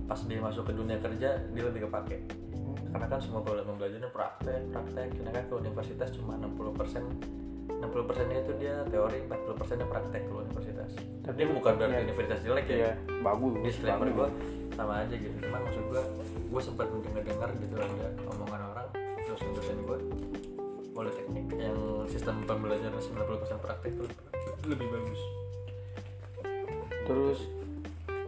[0.08, 2.24] pas dia masuk ke dunia kerja dia lebih kepake
[2.58, 2.76] Hmm.
[2.92, 8.76] karena kan semua pembelajarannya praktek praktek sedangkan ke universitas cuma 60% 60 persennya itu dia
[8.88, 10.92] teori 40 persennya praktek ke universitas.
[11.28, 12.06] Tapi Tapi- bukan berarti iya.
[12.08, 12.76] universitas jelek ya.
[12.76, 14.30] iya bagus disclaimer gue
[14.74, 15.36] sama aja gitu.
[15.44, 16.04] Cuman maksud gue
[16.48, 18.88] gue sempat mendengar dengar gitu ada omongan orang
[19.28, 19.98] dosen-dosen gue
[20.96, 21.78] politeknik yang
[22.10, 24.06] sistem pembelajaran 90% praktek itu
[24.66, 25.22] lebih bagus.
[27.06, 27.40] Terus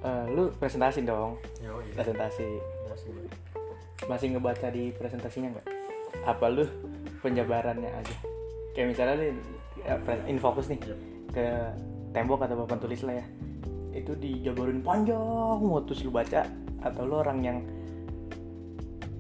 [0.04, 1.40] eh, lu presentasi dong.
[1.64, 2.48] Yo iya presentasi.
[2.90, 3.14] Masih.
[4.08, 5.68] masih ngebaca di presentasinya nggak?
[6.24, 6.64] Apa lu
[7.20, 8.39] penjabarannya aja
[8.72, 9.32] kayak misalnya nih
[10.04, 10.98] pre- infokus nih Yep.
[11.30, 11.46] ke
[12.10, 13.26] tembok atau papan tulis lah ya.
[13.94, 15.22] Itu dijabarin panjang
[15.60, 16.46] mau terus lu baca
[16.80, 17.58] atau lu orang yang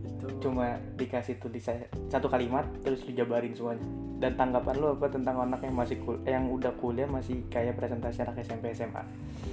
[0.05, 0.27] itu.
[0.39, 1.63] cuma dikasih tulis
[2.07, 3.85] satu kalimat terus dijabarin semuanya.
[4.19, 8.19] Dan tanggapan lu apa tentang anak yang masih kul yang udah kuliah masih kayak presentasi
[8.19, 8.99] anak SMP SMA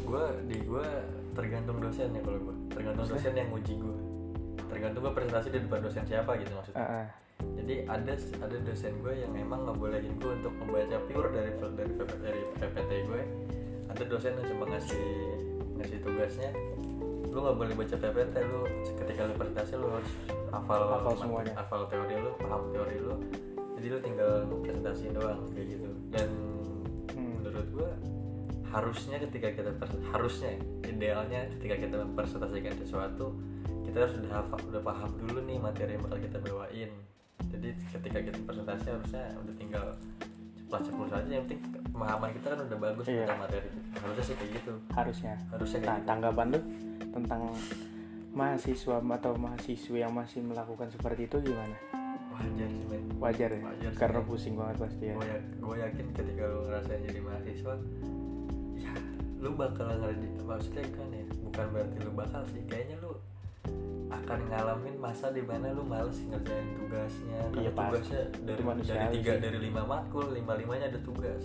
[0.02, 0.87] gue di gue
[1.35, 3.96] tergantung dosen ya kalau gue tergantung dosen yang uji gue
[4.66, 6.82] tergantung gue presentasi di depan dosen siapa gitu maksudnya.
[6.82, 7.06] Ah, ah.
[7.66, 12.40] Jadi ada ada dosen gue yang emang ngebolehin gue untuk membaca pure dari dari dari
[12.62, 13.22] PPT gue
[13.90, 15.07] ada dosen yang cuma ngasih
[15.75, 16.51] ngasih tugasnya
[17.27, 18.61] lu nggak boleh baca PPT lu
[19.03, 20.12] ketika lu presentasi lu harus
[20.55, 21.53] hafal Hafal semuanya.
[21.59, 23.14] hafal teori lu paham teori lu
[23.75, 24.31] jadi lu tinggal
[24.62, 26.31] presentasi doang kayak gitu dan
[27.16, 27.40] Hmm.
[27.40, 27.90] menurut gue
[28.68, 29.70] harusnya ketika kita
[30.12, 33.33] harusnya idealnya ketika kita mempresentasikan sesuatu
[33.83, 36.90] kita harus udah hafal udah paham dulu nih materi yang bakal kita bawain
[37.48, 39.87] jadi ketika kita presentasi harusnya udah tinggal
[40.56, 43.22] ceplas ceplos aja yang penting pemahaman kita kan udah bagus Iya.
[43.22, 46.61] tentang materi kita harusnya sih kayak gitu harusnya harusnya kayak Nah, gitu tanggapan lu
[47.11, 47.42] tentang
[48.30, 51.76] mahasiswa atau mahasiswi yang masih melakukan seperti itu gimana?
[52.28, 53.61] wajar sih men Wajar ya?
[53.64, 55.14] Wajar sih, Karena pusing banget pasti ya.
[55.16, 55.24] gue
[55.56, 57.74] gue yakin ketika lu ngerasain jadi mahasiswa
[58.76, 58.92] ya
[59.37, 63.06] lu bakal ngerjain maksudnya kan ya bukan berarti lu bakal sih kayaknya lu
[64.07, 67.40] akan ngalamin masa di mana lu males ngerjain tugasnya.
[67.49, 69.42] Karena Iya, tugasnya dari Itu manusiawi dari tiga sih.
[69.42, 71.42] dari lima matkul lima limanya ada tugas.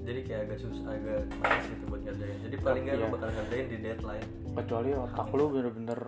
[0.00, 2.36] Jadi kayak agak susah agak males gitu buat ngerjain.
[2.40, 3.12] Jadi paling nggak lu Iya.
[3.12, 4.28] bakal ngerjain di deadline.
[4.54, 6.00] Kecuali otak lu bener-bener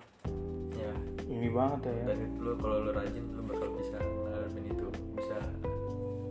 [0.72, 0.92] ya.
[1.26, 2.02] ini banget ya.
[2.06, 4.86] dan lu kalau lu rajin lu bakal bisa ngalamin itu.
[5.16, 5.36] Bisa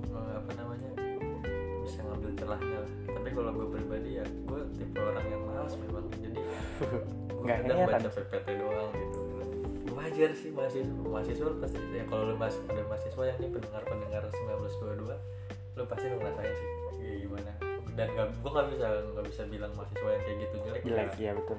[0.08, 0.90] eh, apa namanya?
[1.82, 2.92] Bisa ngambil celahnya lah.
[3.12, 6.06] Tapi kalau gue pribadi ya gue tipe orang yang malas memang.
[6.16, 9.20] Jadi gue Nggak baca PPT doang gitu
[9.96, 12.04] wajar sih mahasiswa mahasiswa pasti ya.
[12.06, 17.16] Kalau lu masih ada mahasiswa yang ini pendengar pendengar 1922 lu pasti ngerasain sih ya,
[17.24, 17.52] gimana.
[17.96, 21.24] Dan gak, gue nggak bisa nggak bisa bilang mahasiswa yang kayak gitu jelek jelek ya.
[21.24, 21.58] ya betul.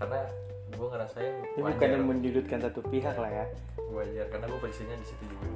[0.00, 0.20] Karena
[0.68, 1.72] gue ngerasain ini wajar.
[1.76, 3.46] bukan yang menyudutkan satu pihak lah ya.
[3.92, 5.48] Wajar karena gue posisinya di situ juga.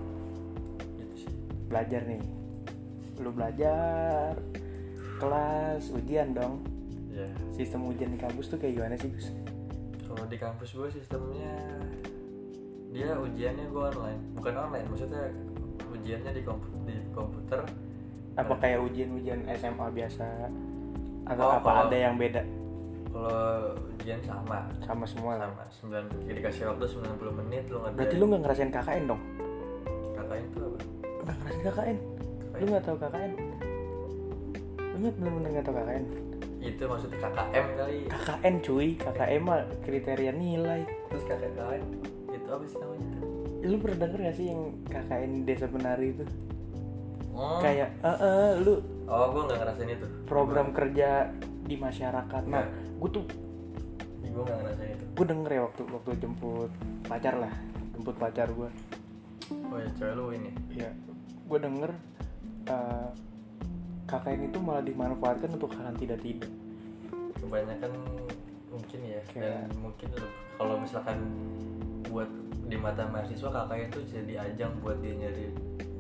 [1.01, 1.33] Gitu sih.
[1.69, 2.23] Belajar nih.
[3.21, 4.33] Lu belajar.
[5.17, 6.65] Kelas ujian dong.
[7.13, 9.29] Ya sistem ujian di kampus tuh kayak gimana sih Gus?
[10.13, 11.57] Kalau di kampus gue sistemnya
[12.93, 14.21] dia ujiannya gue online.
[14.37, 15.25] Bukan online maksudnya
[15.89, 17.61] ujiannya di komputer di komputer.
[18.37, 20.27] Apa kayak ujian-ujian SMA biasa?
[21.25, 22.45] Atau Oh, apa kalau- ada yang beda?
[23.09, 24.69] Kalau ujian sama.
[24.83, 27.97] Sama semua sama sembilan jadi dikasih waktu 90 menit lu ngerjain.
[27.97, 29.23] Berarti lu nggak ngerasain KKN dong?
[30.13, 30.79] KKN tuh apa?
[31.23, 31.99] Nggak ngerasain KKN
[32.53, 33.33] lu nggak tahu KKN
[34.77, 36.05] lu nggak bener-bener nggak tahu KKN
[36.63, 37.99] itu maksudnya KKM kali.
[38.07, 38.89] KKN cuy.
[38.95, 40.87] KKN mah kriteria nilai.
[41.11, 41.83] Terus KKN
[42.33, 43.31] itu apa sih namanya tuh
[43.63, 46.25] lu pernah denger gak sih yang KKN desa penari itu?
[47.33, 47.63] Oh.
[47.63, 50.07] Kayak eh eh, lu oh gue nggak ngerasain itu.
[50.27, 51.31] program kerja
[51.63, 52.43] di masyarakat.
[52.51, 52.69] Nah Nggak.
[52.99, 53.25] gue tuh
[54.23, 55.05] gue nggak ngerasain itu.
[55.15, 56.71] gue denger ya waktu waktu jemput
[57.07, 57.55] pacar lah.
[57.95, 58.71] Jemput pacar gue
[59.53, 60.51] oh ya cewek lu ini?
[60.75, 60.91] Ya
[61.47, 61.91] gue denger
[62.67, 63.09] eh,
[64.05, 66.51] KKN itu malah dimanfaatkan untuk hal yang tidak tidak
[67.39, 67.91] kebanyakan
[68.69, 71.19] mungkin ya dan Kayak- mungkin lu- kalau misalkan
[72.05, 72.29] buat
[72.65, 75.45] di mata mahasiswa KKN itu jadi ajang buat dia nyari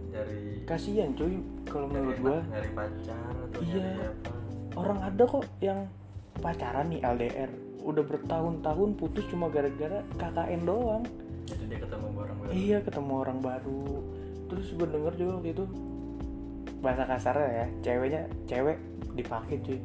[0.09, 3.81] nyari kasian cuy kalau menurut gue nyari pacar atau Iya.
[3.83, 4.33] nyari apa.
[4.73, 5.81] Orang ada kok yang
[6.35, 7.51] pacaran nih LDR
[7.83, 11.05] udah bertahun-tahun putus cuma gara-gara KKN doang.
[11.45, 12.51] Jadi dia ketemu orang baru.
[12.51, 13.85] Iya ketemu orang baru.
[14.47, 15.65] Terus gue denger juga waktu itu
[16.83, 18.77] bahasa kasarnya ya ceweknya cewek
[19.14, 19.79] dipakai cuy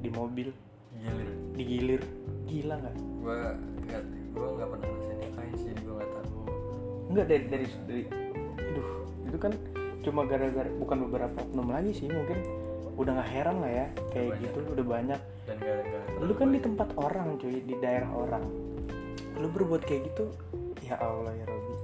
[0.00, 0.48] di mobil
[0.94, 2.02] gilir digilir.
[2.44, 2.96] Gila nggak?
[3.20, 3.36] Gue
[3.90, 4.02] nggak
[4.34, 6.40] gue nggak pernah ngerasain KKN sih jadi gue nggak tahu.
[7.10, 8.02] Nggak dari dari dari
[8.62, 8.88] aduh
[9.26, 9.52] itu kan
[10.04, 12.38] cuma gara-gara bukan beberapa oknum lagi sih mungkin
[12.94, 14.42] udah nggak heran lah ya kayak Banyak.
[14.46, 15.20] gitu udah banyak.
[15.44, 18.44] Dan gak lu kan di tempat orang cuy di daerah orang.
[19.34, 20.30] Lu berbuat kayak gitu
[20.84, 21.74] ya Allah ya Robi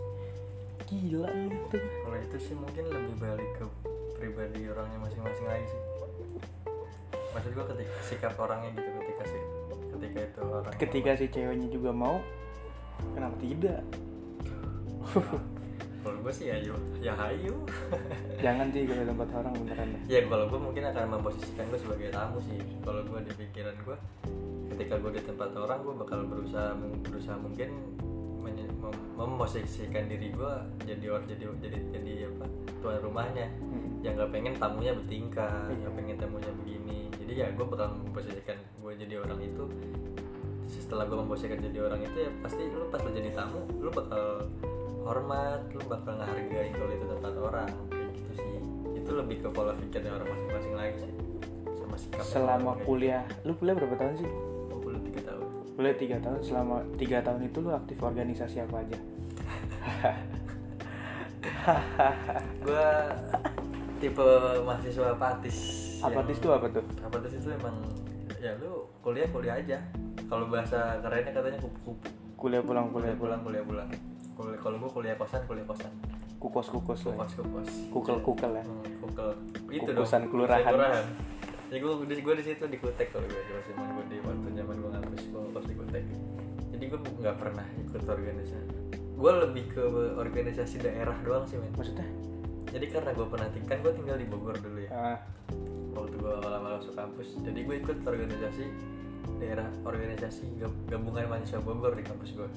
[0.90, 3.64] gila gitu kalau itu sih mungkin lebih balik ke
[4.20, 5.80] pribadi orangnya masing-masing lagi sih.
[7.32, 9.42] Maksud gue ketika sikap orangnya gitu ketika sih
[10.00, 12.16] ketika itu orang ketika si ceweknya juga mau
[13.16, 13.80] kenapa tidak?
[16.00, 17.64] Kalau gue sih ayo ya ayo
[18.44, 22.38] jangan sih kalau tempat orang beneran ya kalau gue mungkin akan memposisikan gue sebagai tamu
[22.40, 22.56] sih.
[22.84, 23.96] Kalau gue di pikiran gue
[24.76, 26.72] ketika gue di tempat orang gue bakal berusaha
[27.04, 27.68] berusaha mungkin
[28.80, 30.52] mem- memposisikan diri gue
[30.88, 32.46] jadi orang jadi jadi jadi apa
[32.80, 33.46] tuan rumahnya.
[33.60, 33.88] Mm.
[34.00, 35.76] yang nggak pengen tamunya bertingkah Iya.
[35.76, 37.00] nggak pengen tamunya begini.
[37.20, 39.64] Jadi ya gue bakal memposisikan gue jadi orang itu.
[40.64, 44.48] Setelah gue memposisikan jadi orang itu ya pasti lu pas lu jadi tamu lu bakal
[45.00, 47.70] hormat lu bakal ngehargain kalau itu tempat orang.
[47.88, 48.58] Kayak gitu sih.
[48.96, 51.12] Itu lebih ke pola pikirnya orang masing-masing lagi sih.
[51.76, 53.24] Sama sikap selama kuliah.
[53.44, 54.30] Lu kuliah berapa tahun sih?
[54.72, 55.44] 23 tahun.
[55.76, 56.38] Kuliah tiga tahun.
[56.40, 58.96] Selama tiga tahun itu lu aktif organisasi apa aja
[62.60, 62.86] gue
[63.98, 64.26] tipe
[64.64, 65.56] mahasiswa apatis
[66.00, 66.84] apatis tuh apa tuh?
[67.00, 67.76] Apatis itu emang
[68.40, 69.78] ya lu kuliah kuliah aja.
[70.26, 73.90] Kalau bahasa kerennya katanya kupu-kupu kuliah pulang kuliah kuliah pulang kuliah pulang.
[74.40, 75.92] Kalau gua kuliah kosan kuliah kosan.
[76.40, 77.70] Kukos kukos lah kukos kukos.
[77.92, 78.64] Kukel kukel ya.
[78.64, 79.28] Hmm, kukel.
[79.68, 80.64] Itu Kukusan dong kelurahan.
[80.64, 81.04] kelurahan.
[81.68, 84.48] Ya gua di gua di situ di kutek kalau gua di zaman gua di waktu
[84.56, 86.04] zaman gua ngampus gua ngekos di kutek.
[86.72, 88.72] Jadi bu- nggak pernah ikut organisasi
[89.20, 89.84] gua lebih ke
[90.16, 91.68] organisasi daerah doang sih men.
[91.76, 92.08] Maksudnya?
[92.72, 94.90] Jadi karena gua pernah kan gua tinggal di Bogor dulu ya.
[94.90, 95.18] Ah,
[95.94, 97.28] waktu gue awal-awal masuk kampus.
[97.42, 98.64] Jadi gue ikut organisasi
[99.40, 102.48] daerah organisasi gab- gabungan mahasiswa Bogor di kampus gue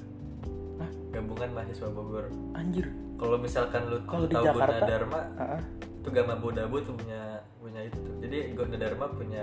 [0.80, 0.90] Hah?
[1.12, 2.26] gabungan mahasiswa Bogor.
[2.56, 2.88] Anjir.
[3.14, 4.74] Kalau misalkan lu Kalau di tahu Jakarta?
[4.74, 5.60] Guna Dharma ah.
[5.78, 8.14] itu Gama Bodabo tuh punya punya itu tuh.
[8.20, 9.42] Jadi Guna Dharma punya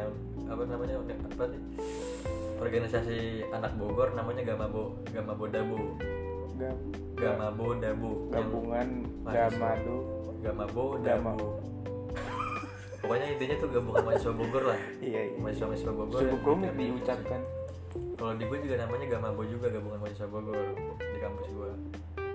[0.52, 1.62] apa namanya apa sih?
[2.62, 3.18] Organisasi
[3.50, 5.34] anak Bogor namanya Gama Bo Gama
[6.62, 6.84] Gab-
[7.18, 8.88] Gama Bodabo yang gabungan
[9.22, 9.50] mahasiswa.
[9.52, 9.98] gamadu
[10.40, 11.32] Gama Bodabo Gama.
[12.98, 14.80] pokoknya intinya tuh gabungan mahasiswa Bogor lah.
[15.00, 15.38] Iya iya.
[15.38, 16.20] Mahasiswa mahasiswa Bogor.
[16.20, 17.42] Cukup rumit diucapkan.
[18.14, 20.58] kalau di gue juga namanya Gamabo juga gabungan mahasiswa Bogor
[20.96, 21.72] di kampus gue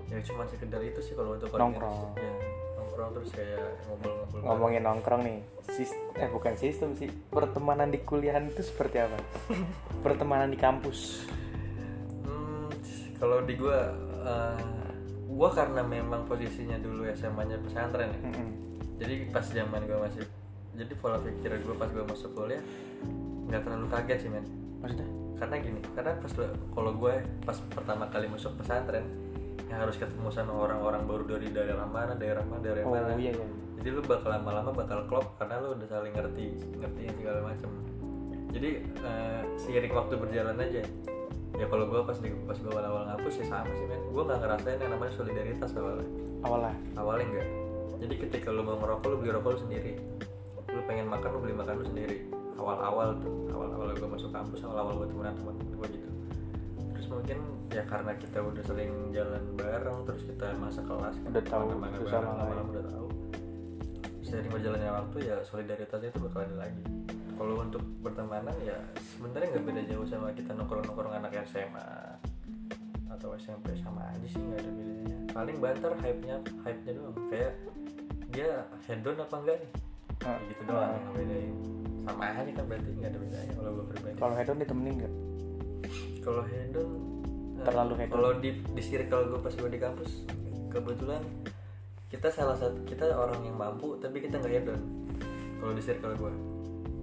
[0.07, 2.15] ya cuma sekedar itu sih kalau untuk Nongkrong.
[2.15, 2.31] ya,
[2.77, 5.39] nongkrong terus kayak ngobrol-ngobrol ngomongin nongkrong nih.
[5.69, 7.11] Sis eh bukan sistem sih.
[7.27, 9.19] Pertemanan di kuliahan itu seperti apa?
[10.05, 11.27] Pertemanan di kampus.
[12.23, 12.71] Hmm,
[13.17, 13.79] kalau di gue
[14.27, 14.87] eh,
[15.27, 18.21] gue karena memang posisinya dulu SMA-nya pesantren ya.
[18.25, 18.49] Mm-mm.
[18.97, 20.23] jadi pas zaman gue masih
[20.77, 22.61] jadi pola pikir gue pas gue masuk kuliah
[23.47, 24.45] nggak terlalu kaget sih men.
[24.83, 25.09] Maksudnya?
[25.37, 26.33] Karena gini karena pas
[26.75, 29.07] kalau gue pas pertama kali masuk pesantren
[29.67, 33.15] yang harus ketemu sama orang-orang baru dari daerah mana daerah mana daerah oh mana.
[33.19, 33.47] iya iya.
[33.77, 36.47] Jadi lu bakal lama-lama bakal klop karena lu udah saling ngerti
[36.81, 37.71] ngerti segala macem.
[38.57, 40.83] Jadi eh, seiring waktu berjalan aja
[41.57, 44.01] ya kalau gue pas di pas gue awal-awal ngapus ya sama sih men.
[44.13, 46.09] Gue nggak ngerasain yang namanya solidaritas awalnya.
[46.45, 46.75] Awalnya?
[47.01, 47.49] Awalnya enggak
[47.97, 49.93] jadi ketika lu mau ngerokok lu beli rokok lu sendiri.
[50.69, 52.19] Lu pengen makan lu beli makan lu sendiri.
[52.57, 56.09] Awal-awal tuh awal-awal gue masuk kampus awal-awal gue temenan temen gue gitu.
[56.97, 57.39] Terus mungkin
[57.73, 62.37] ya karena kita udah sering jalan bareng terus kita masa kelas Udah tahu satu bareng,
[62.37, 63.09] lama-lama udah tahu.
[64.25, 66.83] Seiring berjalannya waktu ya solidaritasnya itu bakal ada lagi
[67.37, 71.89] kalau untuk pertemanan ya sebenarnya nggak beda jauh sama kita nongkrong-nongkrong anak SMA
[73.13, 75.17] atau SMP sama aja sih nggak ada bedanya.
[75.33, 77.17] Paling banter hype-nya hype-nya doang.
[77.29, 77.53] Kayak
[78.29, 78.51] dia
[78.85, 79.71] hedon apa enggak nih?
[80.17, 81.55] Ah, Kayak gitu doang yang bedain.
[82.07, 84.17] Sama aja kan berarti nggak ada bedanya kalau gue pribadi.
[84.17, 85.15] Kalau hedon ditemenin nggak?
[86.21, 86.89] Kalau hedon
[87.57, 88.13] eh, Terlalu hedon.
[88.13, 90.11] kalau di di circle gue pas gue di kampus
[90.69, 91.23] kebetulan
[92.07, 94.81] kita salah satu kita orang yang mampu tapi kita nggak hedon
[95.57, 96.33] kalau di circle gue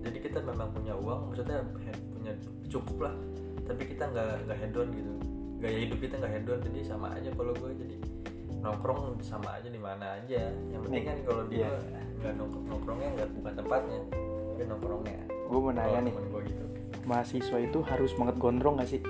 [0.04, 1.64] jadi kita memang punya uang maksudnya
[2.12, 2.34] punya
[2.68, 3.16] cukup lah.
[3.64, 5.12] Tapi kita nggak nggak hedon gitu.
[5.64, 7.96] Gaya hidup kita nggak hedon jadi sama aja kalau gue jadi
[8.60, 10.52] nongkrong sama aja di mana aja.
[10.72, 12.04] Yang penting kan kalau dia iya.
[12.20, 14.00] nggak nongkrong nongkrongnya nggak bukan tempatnya
[14.54, 15.20] tapi nongkrongnya.
[15.48, 16.14] Gue mau nanya nih.
[16.14, 16.66] gue gitu.
[17.08, 19.04] Mahasiswa itu harus banget gondrong gak sih?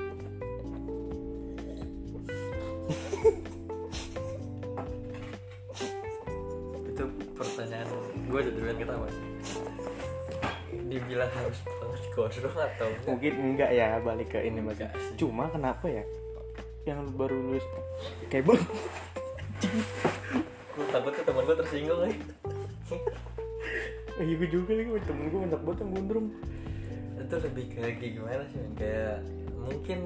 [6.89, 7.03] Itu
[7.37, 7.89] pertanyaan
[8.29, 9.72] gue jadi ketawa sih
[10.87, 13.07] dibilang harus harus gondrong atau enggak?
[13.07, 14.79] Mungkin enggak ya balik ke ini mas
[15.15, 16.03] cuma kenapa ya?
[16.83, 17.65] Yang baru lulus
[18.27, 18.59] kayak gue
[20.91, 22.17] takutnya temen gue tersinggung nih
[24.21, 26.27] iya gue juga nih temen gue banyak banget yang gondrong.
[27.17, 29.25] Itu lebih kayak gimana sih kayak
[29.57, 29.99] mungkin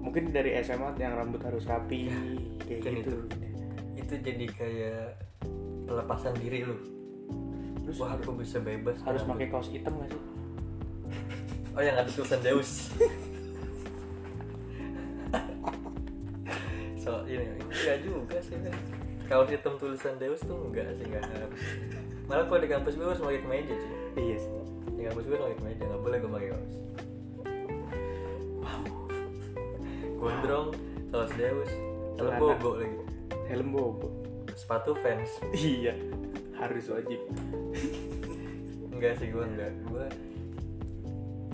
[0.00, 2.08] mungkin dari SMA yang rambut harus rapi
[2.64, 3.16] kayak Mungkin gitu.
[3.98, 5.04] itu jadi kayak
[5.84, 6.97] pelepasan diri lu
[7.88, 10.20] terus wah aku bisa bebas harus pakai kaos hitam gak sih?
[11.72, 12.92] Oh yang ada tulisan Deus
[17.00, 18.60] so ini enggak juga sih.
[18.60, 18.76] Men.
[19.24, 21.60] kalau hitam tulisan Deus tuh enggak sih enggak harus.
[22.28, 24.52] Malah kalau di kampus gue harus pakai kemeja sih iya sih.
[24.92, 26.72] Di kampus gue pakai kemeja nggak boleh gue pakai kaos.
[28.60, 28.84] Wow.
[30.20, 30.68] Gondrong
[31.08, 31.64] kaos kalau
[32.20, 32.36] Celana.
[32.36, 33.00] bobo lagi.
[33.48, 34.12] Helm bobo
[34.52, 35.40] sepatu fans.
[35.56, 35.96] Iya
[36.58, 37.20] harus wajib.
[38.98, 39.70] Enggak sih gue enggak.
[39.86, 40.06] Gue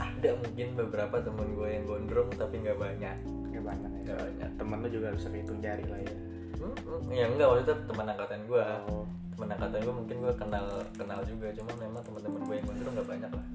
[0.01, 3.17] ada mungkin beberapa temen gue yang gondrong tapi nggak banyak.
[3.53, 4.01] Gak banyak ya.
[4.09, 4.51] Nggak banyak.
[4.57, 6.15] Temen lu juga harus terhitung jari lah ya.
[6.57, 7.13] Hmm, hmm.
[7.13, 9.05] ya enggak maksudnya teman angkatan gue oh.
[9.35, 13.09] teman angkatan gue mungkin gue kenal kenal juga cuma memang teman-teman gue yang gondrong nggak
[13.13, 13.47] banyak lah.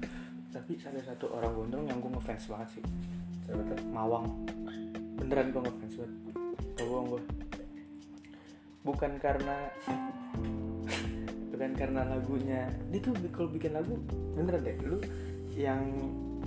[0.54, 2.84] Tapi ada satu orang gondrong yang gue ngefans banget sih.
[3.48, 3.78] Siapa tuh?
[3.90, 4.26] Mawang.
[5.18, 6.14] Beneran gue ngefans banget.
[6.78, 7.20] Gak gue
[8.80, 9.68] bukan karena
[11.60, 12.72] bukan karena lagunya.
[12.88, 14.00] Dia tuh kalau bikin lagu
[14.32, 14.96] beneran deh lu
[15.52, 15.92] yang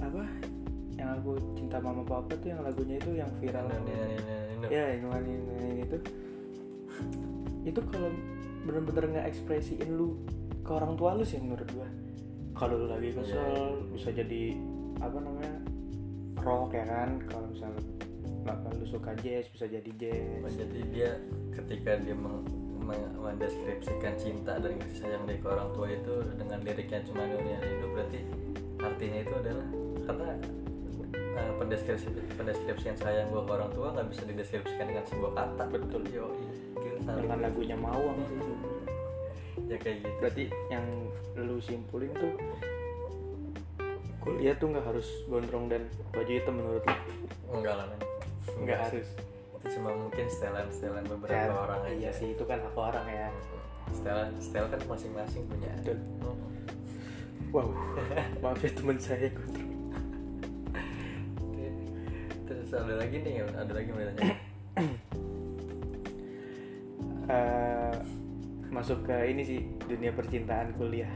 [0.01, 0.25] apa
[0.97, 3.69] yang lagu cinta mama papa tuh yang lagunya itu yang viral.
[3.69, 4.73] Ini.
[4.73, 5.97] ya yang ini, itu
[7.61, 8.09] itu kalau
[8.65, 10.17] bener-bener nggak ekspresiin lu
[10.65, 11.85] ke orang tua lu sih menurut gua.
[12.57, 14.57] Kalau lu lagi kesel bisa jadi
[14.97, 15.61] apa namanya
[16.41, 17.21] rock ya kan?
[17.29, 17.85] Kalau misalnya
[18.81, 20.57] lu suka jazz bisa jadi jazz.
[20.57, 21.21] Jadi dia
[21.53, 27.03] ketika dia meng- mendeskripsikan cinta dan kasih sayang dari orang tua itu dengan lirik yang
[27.07, 28.19] cuma dunia rindu berarti
[28.83, 29.67] artinya itu adalah
[30.03, 30.29] karena
[31.39, 35.63] eh, pendeskripsi pendeskripsian sayang gua ke orang tua nggak bisa dideskripsikan dengan sebuah kata.
[35.71, 36.01] Betul.
[36.11, 36.27] yo
[36.77, 38.37] gila dengan lagunya Mawang sih
[39.69, 40.15] ya kayak gitu.
[40.19, 40.85] Berarti yang
[41.39, 42.33] lu simpulin tuh
[44.23, 45.83] kuliah tuh nggak harus gondrong dan
[46.15, 46.95] baju hitam menurut lu?
[47.51, 47.99] Enggak lah men.
[48.63, 49.03] Nggak sih.
[49.03, 49.09] harus
[49.63, 51.95] itu cuma mungkin setelan setelan beberapa Ya, orang aja.
[51.95, 53.31] Iya sih itu kan hak orang ya.
[53.95, 55.71] Setelan setel kan masing-masing punya.
[55.79, 56.03] Betul.
[56.19, 56.35] Hmm.
[57.55, 57.71] wow.
[58.43, 59.31] Maaf ya teman saya
[62.43, 62.69] terus.
[62.75, 64.35] Ada lagi nih ada lagi mau ditanya?
[67.23, 67.95] Eh,
[68.67, 71.07] masuk ke ini sih dunia percintaan kuliah.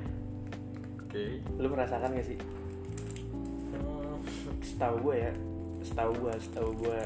[1.04, 1.44] Oke.
[1.60, 2.40] Lu merasakan gak sih?
[3.76, 4.16] Hmm,
[4.64, 5.32] setahu gue ya
[5.84, 7.00] setahu gue setahu gue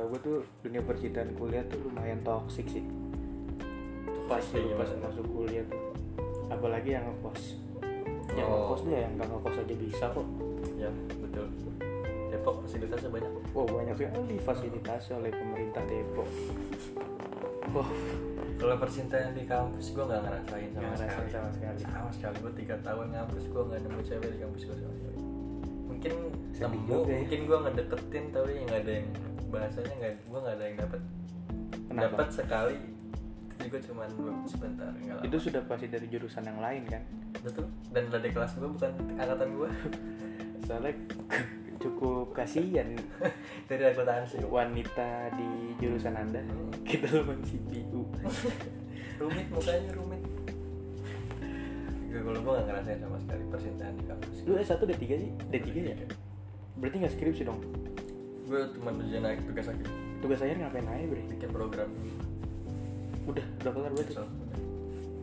[0.00, 2.80] setahu gue tuh dunia percintaan kuliah tuh lumayan toksik sih.
[4.24, 5.92] Pas Toxic lu pas masuk kuliah tuh.
[6.48, 7.60] Apalagi yang ngekos.
[8.32, 8.72] Yang Oh.
[8.72, 10.26] ngekos dia yang nggak ngekos aja bisa kok.
[10.80, 10.88] Ya
[11.20, 11.46] betul.
[12.32, 13.32] Depok fasilitasnya banyak?
[13.52, 16.28] Wah banyak sekali difasilitasi oleh pemerintah Depok.
[17.76, 17.90] Wah.
[18.56, 21.28] Kalau percintaan di kampus gue nggak ngerasain sama Nggak ngerasain sekali.
[21.28, 21.78] sama sekali.
[21.84, 22.36] sama sekali.
[22.40, 25.18] Gue tiga tahun ngampus gue nggak nemu cewek di kampus gue sama sekali.
[25.92, 26.12] Mungkin
[26.56, 27.16] Sedih nemu ya.
[27.20, 29.08] mungkin gue ngedeketin tapi nggak ada yang
[29.50, 30.96] bahasanya nggak gue nggak ada yang Kenapa?
[31.90, 32.78] dapat sekali
[33.50, 34.08] itu juga cuman
[34.48, 35.20] sebentar lama.
[35.20, 37.02] Itu sudah pasti dari jurusan yang lain kan?
[37.44, 37.68] Betul.
[37.92, 39.70] Dan adik kelas gue bukan angkatan gue
[40.64, 40.94] soalnya
[41.76, 42.88] cukup kasihan.
[43.68, 46.40] Dari akuntansi wanita di jurusan anda.
[46.86, 48.00] Kita lawan CPU
[49.20, 50.22] rumit mukanya rumit.
[52.08, 54.36] Gue kalau gue gak ngerasain sama sekali percintaan di kampus.
[54.48, 55.30] Lu S1 D3 sih?
[55.52, 55.96] D3 ya?
[56.80, 57.60] Berarti nggak skripsi dong
[58.50, 59.86] gue cuma ujian naik tugas akhir.
[60.18, 61.22] Tugas akhir ngapain aja bre?
[61.30, 61.90] Bikin program.
[63.30, 64.12] Udah udah kelar berarti?
[64.18, 64.26] So,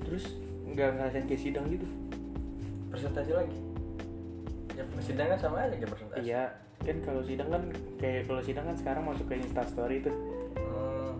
[0.08, 0.26] terus
[0.64, 1.88] nggak ngerasain kayak sidang gitu?
[2.88, 3.58] Presentasi lagi.
[4.80, 6.24] Ya sidang kan sama aja kayak presentasi.
[6.24, 6.44] Iya
[6.88, 7.64] kan kalau sidang kan
[8.00, 10.16] kayak kalau sidang kan sekarang masuk ke instastory tuh.
[10.56, 11.14] Hmm,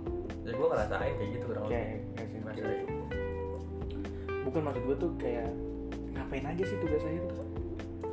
[0.48, 2.64] ya gue ngerasain kayak gitu kurang kayak lebih.
[2.64, 2.96] kayak gitu.
[4.48, 5.52] bukan maksud gue tuh kayak
[6.16, 7.48] ngapain aja sih tugas akhir tuh?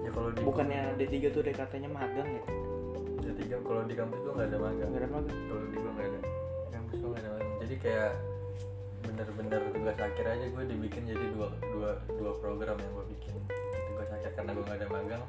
[0.03, 2.64] Ya kalau di bukannya D3 tuh ada katanya magang ya
[3.55, 4.89] ya tiga kalau di kampus gue nggak ada magang.
[4.91, 5.39] Nggak ada magang?
[5.47, 6.21] Kalau di gue nggak ada.
[6.75, 7.57] Kampus gue nggak ada magang.
[7.63, 8.13] Jadi kayak
[9.05, 13.35] bener-bener tugas akhir aja gue dibikin jadi dua dua dua program yang gue bikin.
[13.95, 15.25] Tugas akhir karena gue nggak ada magang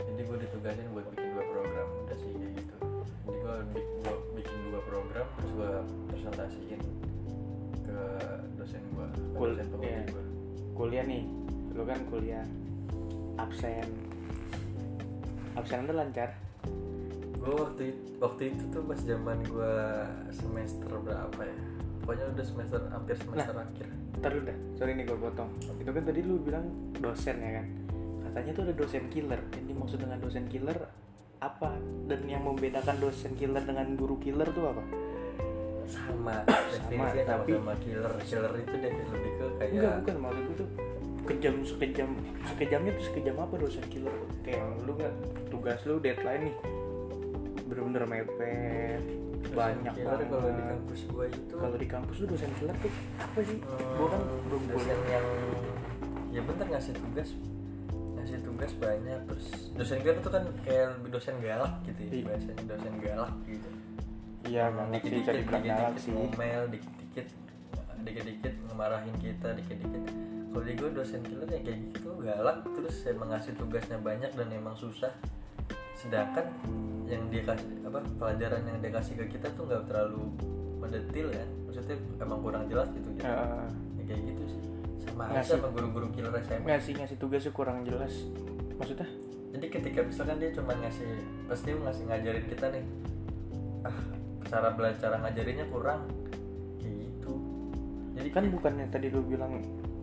[0.00, 1.86] jadi gue ditugasin buat bikin dua program.
[2.02, 2.76] Udah sih kayak gitu.
[3.30, 3.54] Jadi gue
[4.02, 5.72] gua bikin dua program terus gue
[6.10, 6.80] presentasiin
[7.86, 7.98] ke
[8.58, 9.08] dosen gue
[9.38, 10.02] Cool, dosen iya.
[10.10, 10.24] gue
[10.74, 11.22] kuliah nih.
[11.76, 12.44] Lu kan kuliah
[13.38, 13.86] absen.
[15.54, 16.49] Absen anda lancar
[17.40, 19.74] gue waktu itu, waktu itu tuh pas zaman gue
[20.28, 21.56] semester berapa ya?
[22.04, 23.88] Pokoknya udah semester hampir semester akhir.
[24.20, 25.48] ntar udah sorry nih gue potong.
[25.80, 26.68] Itu kan tadi lu bilang
[27.00, 27.66] dosen ya kan?
[28.28, 29.40] Katanya tuh ada dosen killer.
[29.56, 30.78] Yang dimaksud dengan dosen killer
[31.40, 31.70] apa?
[32.04, 34.82] Dan yang membedakan dosen killer dengan guru killer tuh apa?
[35.88, 36.44] Sama
[36.76, 38.12] sama tapi- sama killer.
[38.20, 40.16] Killer itu definisi lebih ke kayak enggak bukan.
[40.20, 40.68] Maksud gue tuh
[41.24, 42.10] kejam sekejam
[42.44, 44.12] sekejamnya tuh sekejam apa dosen killer?
[44.44, 45.14] Kayak lu nggak
[45.48, 46.56] tugas lu deadline nih
[47.70, 49.02] bener-bener mepet.
[49.50, 53.38] Banyak banget kalau di kampus gue itu kalau di kampus tuh dosen killer tuh apa
[53.40, 53.58] sih?
[53.62, 55.26] Hmm, gua kan belum dosen kuliah yang
[56.30, 57.28] ya bener ngasih tugas
[58.14, 59.20] ngasih tugas banyak.
[59.26, 62.24] Terus dosen killer itu kan kayak lebih dosen galak gitu ya Iya.
[62.26, 63.68] bahasanya dosen galak gitu.
[64.40, 66.12] Iya banget sih bisa dikit-dikit dibilang galak dikit-dikit sih.
[66.12, 67.26] ngomel dikit-dikit
[68.00, 70.02] dikit-dikit ngemarahin kita dikit-dikit.
[70.50, 72.58] Kalau di gue dosen killer ya kayak gitu galak.
[72.66, 75.10] Terus emang ngasih tugasnya banyak dan emang susah.
[75.94, 76.46] Sedangkan
[77.10, 80.30] yang dia kasih apa pelajaran yang dia kasih ke kita tuh nggak terlalu
[80.78, 81.44] mendetil ya.
[81.66, 83.26] Maksudnya emang kurang jelas gitu gitu.
[83.26, 83.66] Eh,
[83.98, 84.60] ya, kayak gitu sih.
[85.02, 88.14] Sama aja Ngasih- sama guru-guru killer SMA ngasih ngasih tugasnya kurang jelas.
[88.78, 89.08] Maksudnya?
[89.50, 91.10] Jadi ketika misalkan dia cuma ngasih
[91.44, 92.84] pasti ngasih ngajarin kita nih
[93.82, 93.96] ah
[94.46, 96.06] cara belajar ngajarinnya kurang.
[96.78, 97.32] Kayak gitu.
[98.14, 99.58] Jadi kan bukannya tadi lu bilang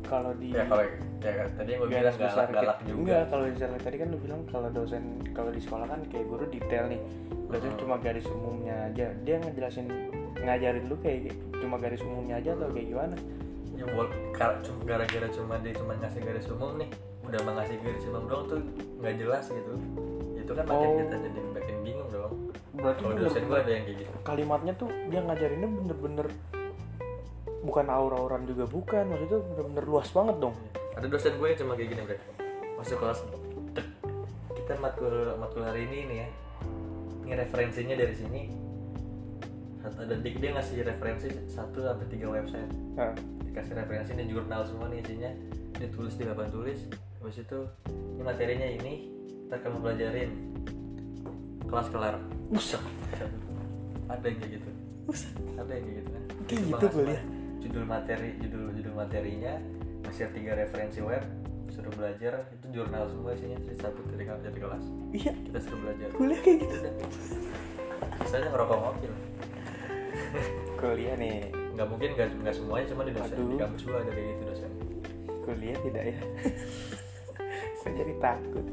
[0.07, 0.83] kalau di ya kalau
[1.19, 2.95] ya tadi yang gue bilang galak galak juga.
[2.97, 5.03] Enggak kalau misalnya tadi kan lu bilang kalau dosen
[5.35, 7.01] kalau di sekolah kan kayak guru detail nih.
[7.47, 7.79] Dosen Hmm.
[7.79, 9.05] cuma garis umumnya aja.
[9.23, 9.85] Dia ngejelasin
[10.37, 13.15] ngajarin lu kayak cuma garis umumnya aja atau kayak gimana?
[13.77, 13.85] Ya
[14.87, 16.89] gara-gara cuma dia cuma ngasih garis umum nih
[17.27, 18.59] udah mah ngasih garis umum doang tuh
[19.03, 19.73] nggak jelas gitu.
[20.39, 20.97] Itu kan makin Oh.
[21.03, 22.33] kita jadi makin bingung dong.
[22.77, 24.11] Berarti kalau dosen gue ada yang kayak gitu.
[24.23, 26.27] kalimatnya tuh dia ngajarinnya bener-bener
[27.63, 29.07] bukan aura-auran juga bukan.
[29.09, 30.55] Maksudnya bener-bener luas banget dong.
[30.97, 32.17] Ada dosen gue yang cuma kayak gini bre.
[32.77, 33.19] Masuk kelas
[34.67, 36.27] kita matkul matkul hari ini nih ya.
[37.23, 38.41] Ini referensinya dari sini.
[39.79, 42.67] Satu dan dia dia ngasih referensi satu sampai tiga website.
[42.99, 43.15] Nah,
[43.47, 45.31] dikasih referensi dan jurnal semua nih isinya.
[45.79, 46.83] Ditulis di papan tulis.
[47.23, 48.93] Habis itu ini materinya ini
[49.47, 50.31] ntar kamu pelajarin
[51.71, 52.15] kelas kelar.
[52.51, 52.83] Buset.
[54.11, 54.69] ada yang kayak gitu.
[55.55, 56.23] Ada yang kayak gitu kan?
[56.27, 57.23] Kayak Itu gitu kuliah.
[57.67, 59.59] Judul materi judul judul materinya.
[60.07, 61.23] Masih tiga referensi web
[61.67, 62.47] suruh belajar.
[62.55, 64.85] Itu jurnal semua isinya jadi satu dari dari kelas.
[65.11, 65.31] Iya.
[65.35, 66.07] Kita suruh belajar.
[66.15, 66.75] Kuliah kayak gitu.
[68.23, 69.11] Misalnya ngerokok mobil.
[70.79, 71.37] Kuliah nih.
[71.77, 73.35] Nggak mungkin nggak nggak semuanya cuma di dosen.
[73.35, 73.49] Aduh.
[73.51, 74.71] di kampus gua ada kayak gitu dosen.
[75.43, 76.19] Kuliah tidak ya?
[77.83, 78.65] Saya jadi takut.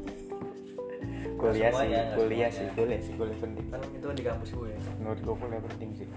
[1.35, 3.65] Kuliah sih nggak kuliah sih kuliah sih kuliah penting.
[3.69, 4.71] Kan itu di kampus gue
[5.03, 6.07] menurut gue kuliah penting sih.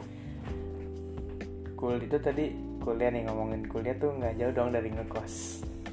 [1.79, 5.35] Kul itu tadi kuliah nih ngomongin kuliah tuh nggak jauh dong dari ngekos.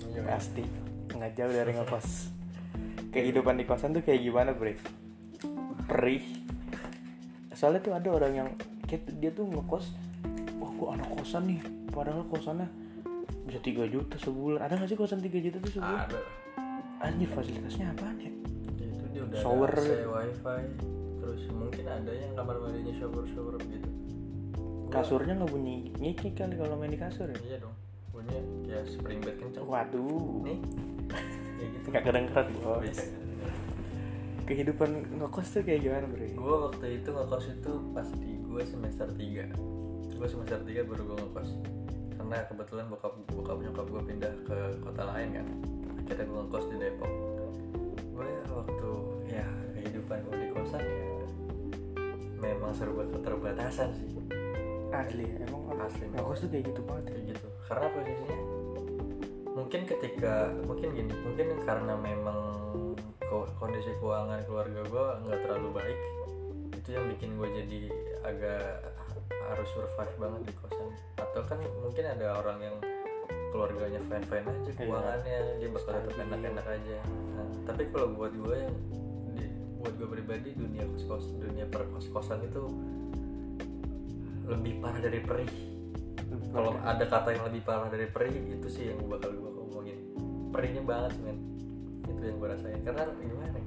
[0.07, 0.21] Iya.
[0.25, 0.63] pasti.
[1.09, 2.07] Nggak jauh dari ngekos.
[3.09, 4.75] Kehidupan di kosan tuh kayak gimana bre?
[5.85, 6.23] Perih.
[7.51, 8.49] Soalnya tuh ada orang yang
[8.85, 9.85] kayak dia tuh ngekos
[10.55, 11.59] wah gua anak kosan nih
[11.89, 12.67] padahal kosannya
[13.43, 14.59] bisa 3 juta sebulan.
[14.59, 15.99] Ada nggak sih kosan 3 juta tuh sebulan?
[16.05, 16.19] Ada.
[17.01, 18.31] Anjir fasilitasnya apaan ya?
[18.75, 19.71] Itu dia udah Shower.
[19.71, 20.63] ada wifi.
[21.15, 23.84] Terus mungkin ada yang kamar mandinya shower shower gitu
[24.89, 27.37] kasurnya nggak bunyi nyiki kali kalau main di kasur ya?
[27.41, 27.75] Iya dong
[28.15, 29.67] punya ya spring bed kenceng.
[29.67, 30.47] Waduh.
[30.47, 30.59] Nih.
[31.59, 31.85] Kayak gitu.
[31.91, 32.87] Nggak kedengeran Oh, bos.
[32.87, 33.05] iya.
[34.45, 36.29] kehidupan ngekos tuh kayak gimana bre?
[36.31, 39.49] Gue waktu itu ngekos itu pas di gue semester 3
[40.15, 41.49] gue semester 3 baru gue ngekos.
[42.15, 45.47] Karena kebetulan bokap bokap nyokap gue pindah ke kota lain kan.
[45.99, 47.11] Akhirnya gue ngekos di Depok.
[48.15, 48.91] Gue waktu
[49.27, 51.03] ya kehidupan gue di kosan ya
[52.35, 54.09] memang serba keterbatasan sih
[55.01, 56.05] asli emang Asli.
[56.07, 57.03] ngekos tuh kayak gitu banget.
[57.03, 57.47] Ya kayak gitu.
[57.65, 58.37] Karena posisinya
[59.55, 60.33] mungkin ketika
[60.67, 62.39] mungkin gini mungkin karena memang
[63.23, 65.99] ko- kondisi keuangan keluarga gue nggak terlalu baik
[66.75, 67.79] itu yang bikin gue jadi
[68.21, 68.63] agak
[69.49, 70.89] harus survive banget di kosan.
[71.17, 72.75] Atau kan mungkin ada orang yang
[73.49, 74.75] keluarganya fine fine aja Iya.
[74.77, 76.97] keuangannya dia bakal tetap enak enak aja.
[77.33, 78.75] Nah, tapi kalau buat gue yang
[79.33, 82.61] di- buat gue pribadi dunia kos kos dunia per kos kosan itu
[84.45, 85.51] lebih parah dari perih.
[86.53, 89.97] Kalau ada kata yang lebih parah dari perih itu sih yang bakal gue ngomongin
[90.53, 91.37] perihnya banget men.
[92.05, 92.79] Itu yang gue rasain.
[92.85, 93.65] Karena gimana ya?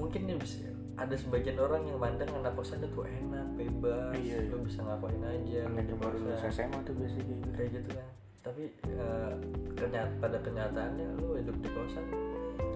[0.00, 0.64] mungkin nih bisa
[0.96, 4.16] ada sebagian orang yang mandang anak kosan itu enak bebas.
[4.16, 4.52] Iya, iya.
[4.52, 6.68] lo bisa ngapain aja anak yang baru lulus kosan.
[6.68, 7.48] SMA tuh biasanya kayak gitu.
[7.56, 8.08] Kayak gitu kan.
[8.40, 9.32] Tapi eh,
[9.76, 12.04] kenyat pada kenyataannya lu hidup di kosan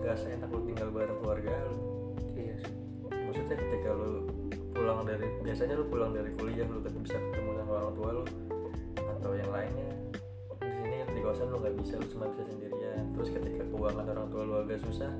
[0.04, 1.76] gak seenak lu tinggal bareng keluarga lu.
[2.36, 2.76] Iya sih.
[3.08, 4.28] Maksudnya ketika lu
[4.74, 8.24] pulang dari biasanya lu pulang dari kuliah lu ketemu bisa ketemu sama orang tua lu
[8.98, 9.90] atau yang lainnya.
[10.60, 13.02] Di sini di kosan lu nggak bisa lu cuma bisa sendirian.
[13.14, 15.10] Terus ketika keuangan orang tua lu agak susah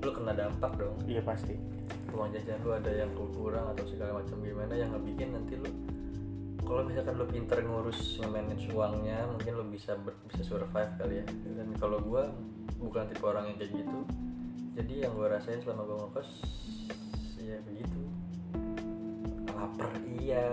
[0.00, 0.96] lu kena dampak dong.
[1.08, 1.56] Iya pasti.
[2.12, 5.70] Uang jajan lu ada yang kurang atau segala macam gimana yang ngebikin nanti lu
[6.60, 11.26] kalau misalkan lu pinter ngurus manage uangnya mungkin lu bisa ber- bisa survive kali ya.
[11.26, 12.30] Dan kalau gua
[12.78, 13.98] bukan tipe orang yang kayak gitu.
[14.78, 16.30] Jadi yang gua rasain selama gua ngekos
[17.40, 17.99] ya begitu
[19.60, 20.46] lapar iya.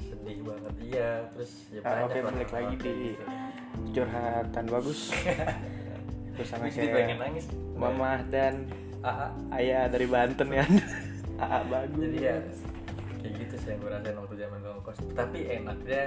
[0.00, 1.10] Sedih banget iya.
[1.30, 3.24] Terus ya Ah, oke, balik lagi di- gitu.
[3.92, 5.00] curhatan bagus.
[6.36, 7.46] Bersama jadi pengen saya nangis.
[7.76, 8.64] Mama dan
[9.00, 9.28] AA.
[9.52, 10.64] Ayah dari Banten ya.
[11.42, 12.00] Aa bagus.
[12.00, 12.36] Jadi ya
[13.20, 14.98] kayak gitu sih yang gue rasain waktu zaman ngekos.
[15.12, 16.02] Tapi enaknya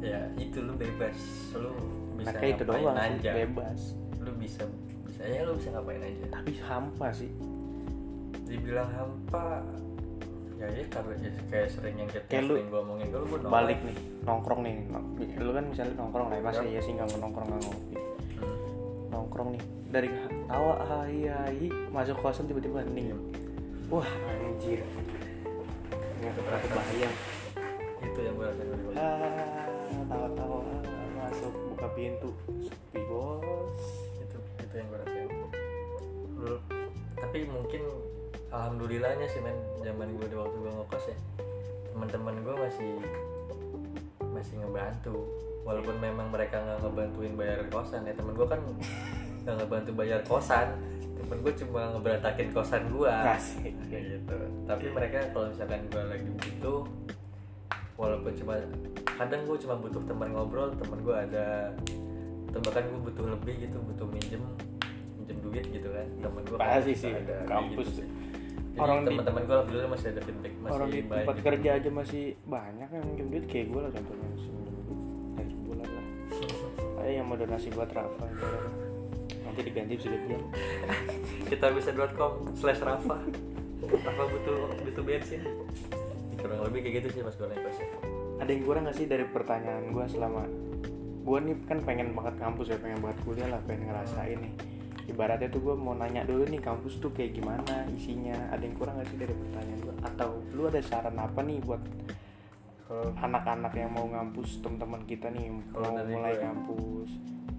[0.00, 1.18] ya itu lu bebas.
[1.52, 1.72] Lu
[2.16, 3.30] bisa kayak itu doang aja.
[3.36, 3.80] bebas.
[4.20, 4.64] Lu bisa
[5.04, 6.24] bisa ya lu bisa ngapain aja.
[6.30, 7.28] Tapi hampa sih.
[8.44, 9.60] Dibilang hampa
[10.54, 13.38] ya ya karena ya, kayak sering yang kita Kayak lu sering gue omongin kalau gue
[13.50, 14.74] Balik nih, nongkrong nih.
[15.42, 17.96] Lu kan misalnya nongkrong lah, masa iya sih gak mau nongkrong gak ngopi
[18.34, 18.58] Hmm.
[19.14, 19.62] Nongkrong nih,
[19.94, 20.08] dari
[20.50, 23.14] tawa hai hai Masuk kosan tiba-tiba Iya.
[23.90, 24.08] Wah
[24.42, 24.82] anjir.
[26.18, 27.14] Nggak kebayang
[28.04, 29.66] itu yang gue rasain Ah,
[30.06, 30.60] tawa-tawa
[31.18, 32.30] masuk buka pintu
[32.62, 33.80] sepi bos.
[34.22, 35.28] Itu itu yang gue rasain.
[36.38, 36.56] Dulu
[37.14, 37.82] tapi mungkin
[38.54, 39.58] alhamdulillahnya sih men.
[39.82, 41.18] Zaman gue di waktu gue ngekos ya
[41.94, 42.92] teman-teman gue masih
[44.34, 45.16] masih ngebantu.
[45.64, 48.60] Walaupun memang mereka nggak ngebantuin bayar kosan ya temen gue kan
[49.46, 50.68] nggak ngebantu bayar kosan.
[51.14, 53.14] Temen gue cuma ngeberantakin kosan gue
[53.90, 54.36] gitu.
[54.66, 56.80] Tapi mereka kalau misalkan gue lagi butuh
[57.94, 58.58] walaupun cuma
[59.06, 61.70] kadang gue cuma butuh teman ngobrol temen gue ada
[62.50, 64.42] atau bahkan gue butuh lebih gitu butuh minjem
[65.22, 66.06] minjem duit gitu kan.
[66.18, 67.14] Temen gue Pasti sih,
[67.46, 68.02] kampus.
[68.74, 71.46] Orang teman-teman gue alhamdulillah masih ada feedback masih orang di tempat gitu.
[71.46, 75.00] kerja aja masih banyak yang minjem duit kayak gue lah contohnya duit
[75.38, 76.06] dari sebulan lah.
[77.04, 78.26] Ada yang mau donasi buat Rafa
[79.44, 80.42] nanti diganti sudah jam
[81.46, 83.18] kita bisa .com slash Rafa.
[83.84, 85.42] Rafa butuh butuh bensin.
[86.40, 87.88] Kurang lebih kayak gitu sih mas gue naik kelas ya.
[88.42, 90.42] ada yang kurang gak sih dari pertanyaan gue selama
[91.24, 94.52] gue nih kan pengen banget kampus ya pengen banget kuliah lah pengen ngerasain nih
[95.06, 98.34] ibaratnya tuh gue mau nanya dulu nih kampus tuh kayak gimana isinya?
[98.48, 101.82] Ada yang kurang gak sih dari pertanyaan gue atau lu ada saran apa nih buat
[102.84, 107.10] kalau anak-anak yang mau ngampus teman-teman kita nih Kalau mau mulai gue- kampus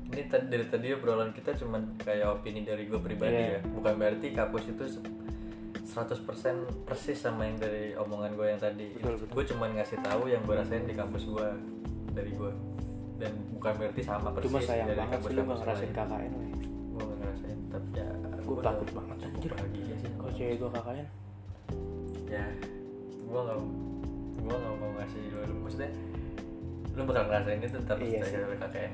[0.07, 3.57] ini tadi dari tadi obrolan kita cuman kayak opini dari gue pribadi Iya.
[3.57, 3.61] ya.
[3.67, 5.03] Bukan berarti kampus itu se-
[5.85, 6.21] 100%
[6.83, 8.93] persis sama yang dari omongan gue yang tadi.
[8.95, 9.31] Betul, betul.
[9.31, 11.47] gue cuman ngasih tahu yang gue rasain di kampus gue
[12.11, 12.51] dari gue
[13.15, 15.91] dan bukan berarti sama persis cuma sayang dari banget sih lu gak ngerasain.
[15.91, 16.33] KKN
[17.35, 18.07] ngerasain tapi ya
[18.45, 19.51] Gua udah takut banget, anjir.
[19.51, 21.07] bahagia sih kalau cewek gue KKN
[22.25, 22.45] ya
[23.25, 23.57] gue gak
[24.39, 25.89] gue gak mau ngasih lu maksudnya
[26.95, 28.93] lu bakal ngerasain itu tapi Iya kita KKN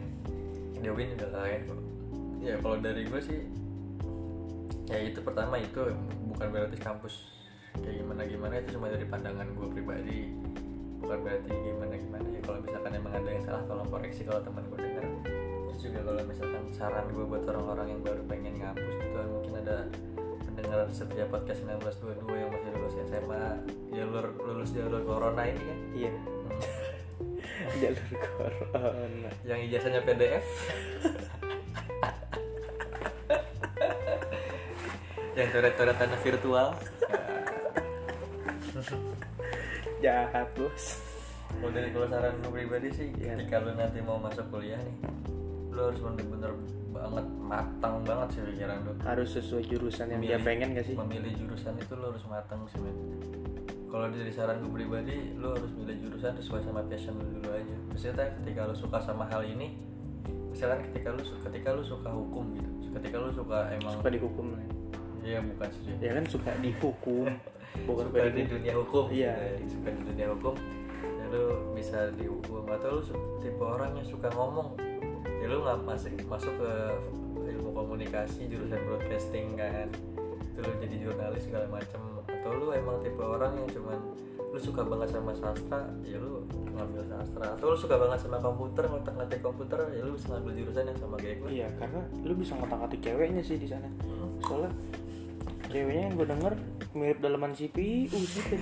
[0.82, 1.80] Dewi juga KKN kok.
[2.42, 3.40] Ya kalau dari gue sih
[4.90, 5.78] ya itu pertama itu
[6.26, 7.30] bukan berarti kampus
[7.78, 10.34] kayak gimana gimana itu cuma dari pandangan gue pribadi.
[10.98, 14.66] Bukan berarti gimana gimana ya kalau misalkan emang ada yang salah tolong koreksi kalau teman
[14.74, 15.06] gue dengar
[15.82, 19.78] terus juga kalau misalkan saran gue buat orang-orang yang baru pengen ngampus gitu mungkin ada
[20.46, 23.46] pendengar setiap podcast 1922 yang masih lulus SMA
[23.90, 25.80] jalur lulus jalur corona ini kan?
[25.98, 26.12] Iya.
[26.14, 26.62] Hmm.
[27.82, 29.30] jalur corona.
[29.42, 30.46] Yang ijazahnya PDF
[35.34, 36.68] yang coret-coret tanah virtual.
[40.06, 41.02] Jahat bos.
[41.50, 43.34] Kalau dari kalau saran pribadi sih Iya.
[43.34, 45.22] ketika lu nanti mau masuk kuliah nih
[45.72, 46.52] lu harus bener-bener
[46.92, 50.96] banget matang banget sih pikiran lu harus sesuai jurusan yang dia Memilih- pengen gak sih?
[50.96, 52.96] memilih jurusan itu lu harus matang sih men.
[53.88, 57.76] Kalau dari saran gue pribadi lu harus milih jurusan sesuai sama passion lu dulu aja.
[57.88, 59.76] Maksudnya ketika lu suka sama hal ini
[60.48, 64.46] misalkan ketika lu su- ketika lu suka hukum gitu ketika lu suka emang suka dihukum
[64.52, 64.64] lah.
[65.22, 67.28] Iya bukan sih ya kan suka dihukum
[67.88, 69.32] bukan suka suka di dunia hukum Iya.
[69.32, 69.68] gitu ya.
[69.70, 70.54] suka di dunia hukum
[71.00, 73.02] ya lu bisa dihukum atau lu
[73.40, 74.76] tipe orang yang suka ngomong
[75.42, 76.72] ya lu nggak masuk masuk ke
[77.50, 79.90] ilmu komunikasi jurusan broadcasting kan.
[80.54, 83.98] Itu lu jadi jurnalis segala macam atau lu emang tipe orang yang cuman
[84.52, 86.46] lu suka banget sama sastra ya lu
[86.78, 87.58] ngambil sastra.
[87.58, 91.00] Atau lu suka banget sama komputer ngotak ngatik komputer ya lu bisa ngambil jurusan yang
[91.02, 93.90] sama kayak gue iya karena lu bisa ngotak-ngatik ceweknya sih di sana.
[94.46, 94.72] Soalnya
[95.72, 96.54] ceweknya yang gue denger
[96.94, 98.62] mirip dalaman CPU sih tuh.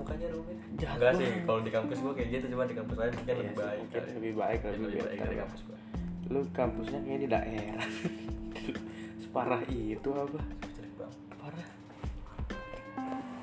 [0.00, 0.56] mukanya rumit.
[0.80, 3.36] Jahat enggak sih kalau di kampus gue kayak gitu cuma di kampus lain mungkin Iya
[3.36, 5.79] lebih sih, baik mungkin lebih baik lebih, lebih baik dari kampus gue
[6.30, 7.88] lu kampusnya kayaknya di daerah.
[9.22, 10.40] Separah itu apa?
[11.36, 11.68] Parah.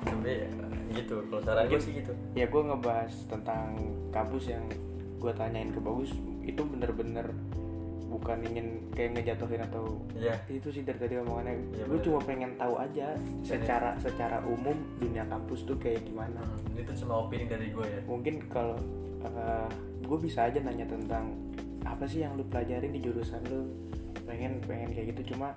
[0.08, 0.48] Tapi ya,
[0.96, 2.12] gitu kalau saran gue sih gitu.
[2.32, 3.76] ya gue ngebahas tentang
[4.08, 4.64] kampus yang
[5.20, 6.16] gue tanyain ke bagus
[6.48, 7.28] itu bener-bener
[8.08, 10.32] bukan ingin kayak ngejatuhin atau iya.
[10.48, 11.60] itu sih dari tadi omongannya.
[11.76, 13.14] Iya, gue cuma pengen tahu aja
[13.44, 16.40] secara secara umum dunia kampus tuh kayak gimana.
[16.40, 18.00] Hmm, itu cuma opini dari gue ya.
[18.08, 18.80] Mungkin kalau
[20.08, 21.36] gue bisa aja nanya tentang
[21.94, 23.64] apa sih yang lu pelajarin di jurusan lu?
[24.28, 25.56] Pengen pengen kayak gitu cuma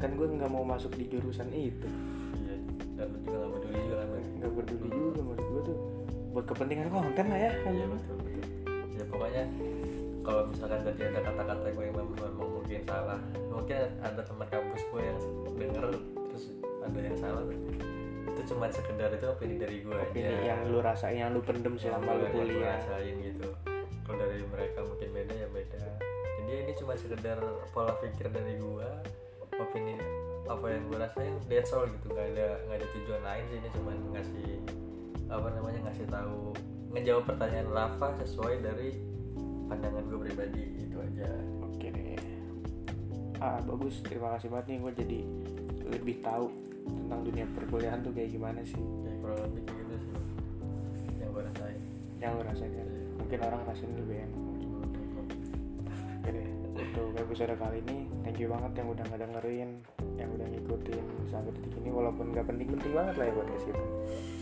[0.00, 1.88] kan gue nggak mau masuk di jurusan itu.
[2.40, 2.56] Iya
[2.96, 4.24] dan juga gak peduli juga Bang?
[4.40, 5.78] nggak peduli juga menurut gue tuh.
[6.30, 8.44] Buat kepentingan konten lah ya iya betul betul.
[8.96, 9.44] Ya pokoknya
[10.20, 15.02] kalau misalkan tadi ada kata-kata gue yang memang, mungkin salah mungkin ada teman kampus gue
[15.02, 15.18] yang
[15.56, 15.84] denger
[16.30, 16.44] terus
[16.84, 17.42] ada yang salah
[18.30, 20.54] itu cuma sekedar itu opini dari gue ini aja.
[20.54, 22.78] yang lu rasain yang lu pendem yang selama lu kuliah.
[22.78, 23.48] rasain gitu.
[24.06, 24.79] Kalau dari mereka
[26.90, 27.38] cuma sekedar
[27.70, 28.88] pola pikir dari gue
[29.62, 29.94] opini
[30.50, 32.10] apa yang gue rasain that's all gitu.
[32.10, 34.50] Nggak ada nggak ada tujuan lain sih ini cuma ngasih
[35.30, 36.50] apa namanya ngasih tahu
[36.90, 38.98] ngejawab pertanyaan Rafa sesuai dari
[39.70, 41.30] pandangan gue pribadi itu aja.
[41.62, 42.18] Oke deh.
[43.38, 44.02] Ah bagus.
[44.02, 45.20] Terima kasih banget nih gue jadi
[45.94, 46.50] lebih tahu
[46.90, 48.82] tentang dunia perkuliahan tuh kayak gimana sih.
[49.06, 50.14] Ya kurang lebih kayak gitu sih
[51.22, 51.80] yang gue rasain.
[52.18, 54.42] Yang lu rasain kan mungkin orang rasain lebih enak.
[56.20, 56.49] Oke deh,
[56.90, 59.70] untuk episode kali ini thank you banget yang udah ngedengerin,
[60.18, 63.84] yang udah ngikutin sampai detik ini walaupun gak penting-penting banget lah ya podcast kita.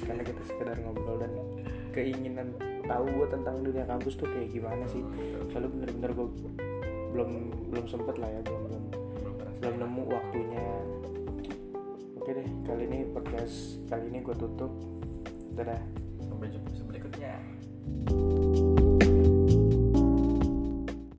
[0.09, 1.33] Karena kita sekedar ngobrol dan
[1.93, 2.49] keinginan
[2.89, 5.05] tahu gue tentang dunia kampus tuh kayak gimana sih.
[5.53, 6.29] Soalnya bener-bener gue
[7.13, 7.31] belum
[7.69, 8.85] belum sempet lah ya, belum belum
[9.61, 10.65] belum nemu waktunya.
[12.17, 14.73] Oke deh, kali ini podcast kali ini gue tutup.
[15.53, 15.81] Dadah.
[16.23, 18.48] sampai jumpa